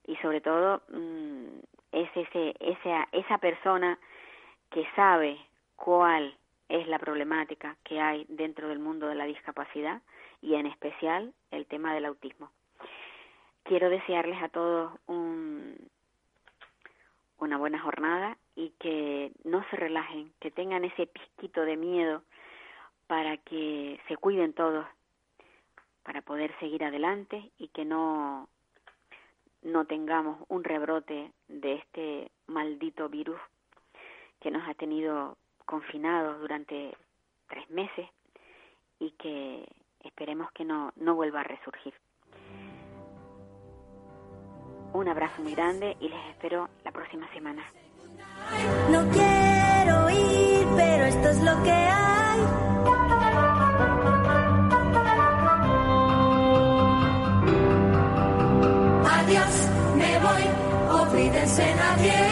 [0.07, 1.61] Y sobre todo mm,
[1.93, 3.99] es ese, esa, esa persona
[4.71, 5.39] que sabe
[5.77, 6.35] cuál
[6.73, 10.01] es la problemática que hay dentro del mundo de la discapacidad
[10.41, 12.51] y en especial el tema del autismo.
[13.65, 15.77] Quiero desearles a todos un,
[17.37, 22.23] una buena jornada y que no se relajen, que tengan ese pisquito de miedo
[23.07, 24.87] para que se cuiden todos,
[26.05, 28.49] para poder seguir adelante y que no
[29.63, 33.39] no tengamos un rebrote de este maldito virus
[34.41, 35.37] que nos ha tenido
[35.73, 36.95] confinados durante
[37.49, 38.07] tres meses
[38.99, 39.67] y que
[40.01, 41.95] esperemos que no, no vuelva a resurgir.
[44.93, 47.65] Un abrazo muy grande y les espero la próxima semana.
[48.91, 52.41] No quiero ir, pero esto es lo que hay.
[59.17, 62.32] Adiós, me voy, olvídense nadie.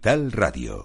[0.00, 0.79] Capital Radio.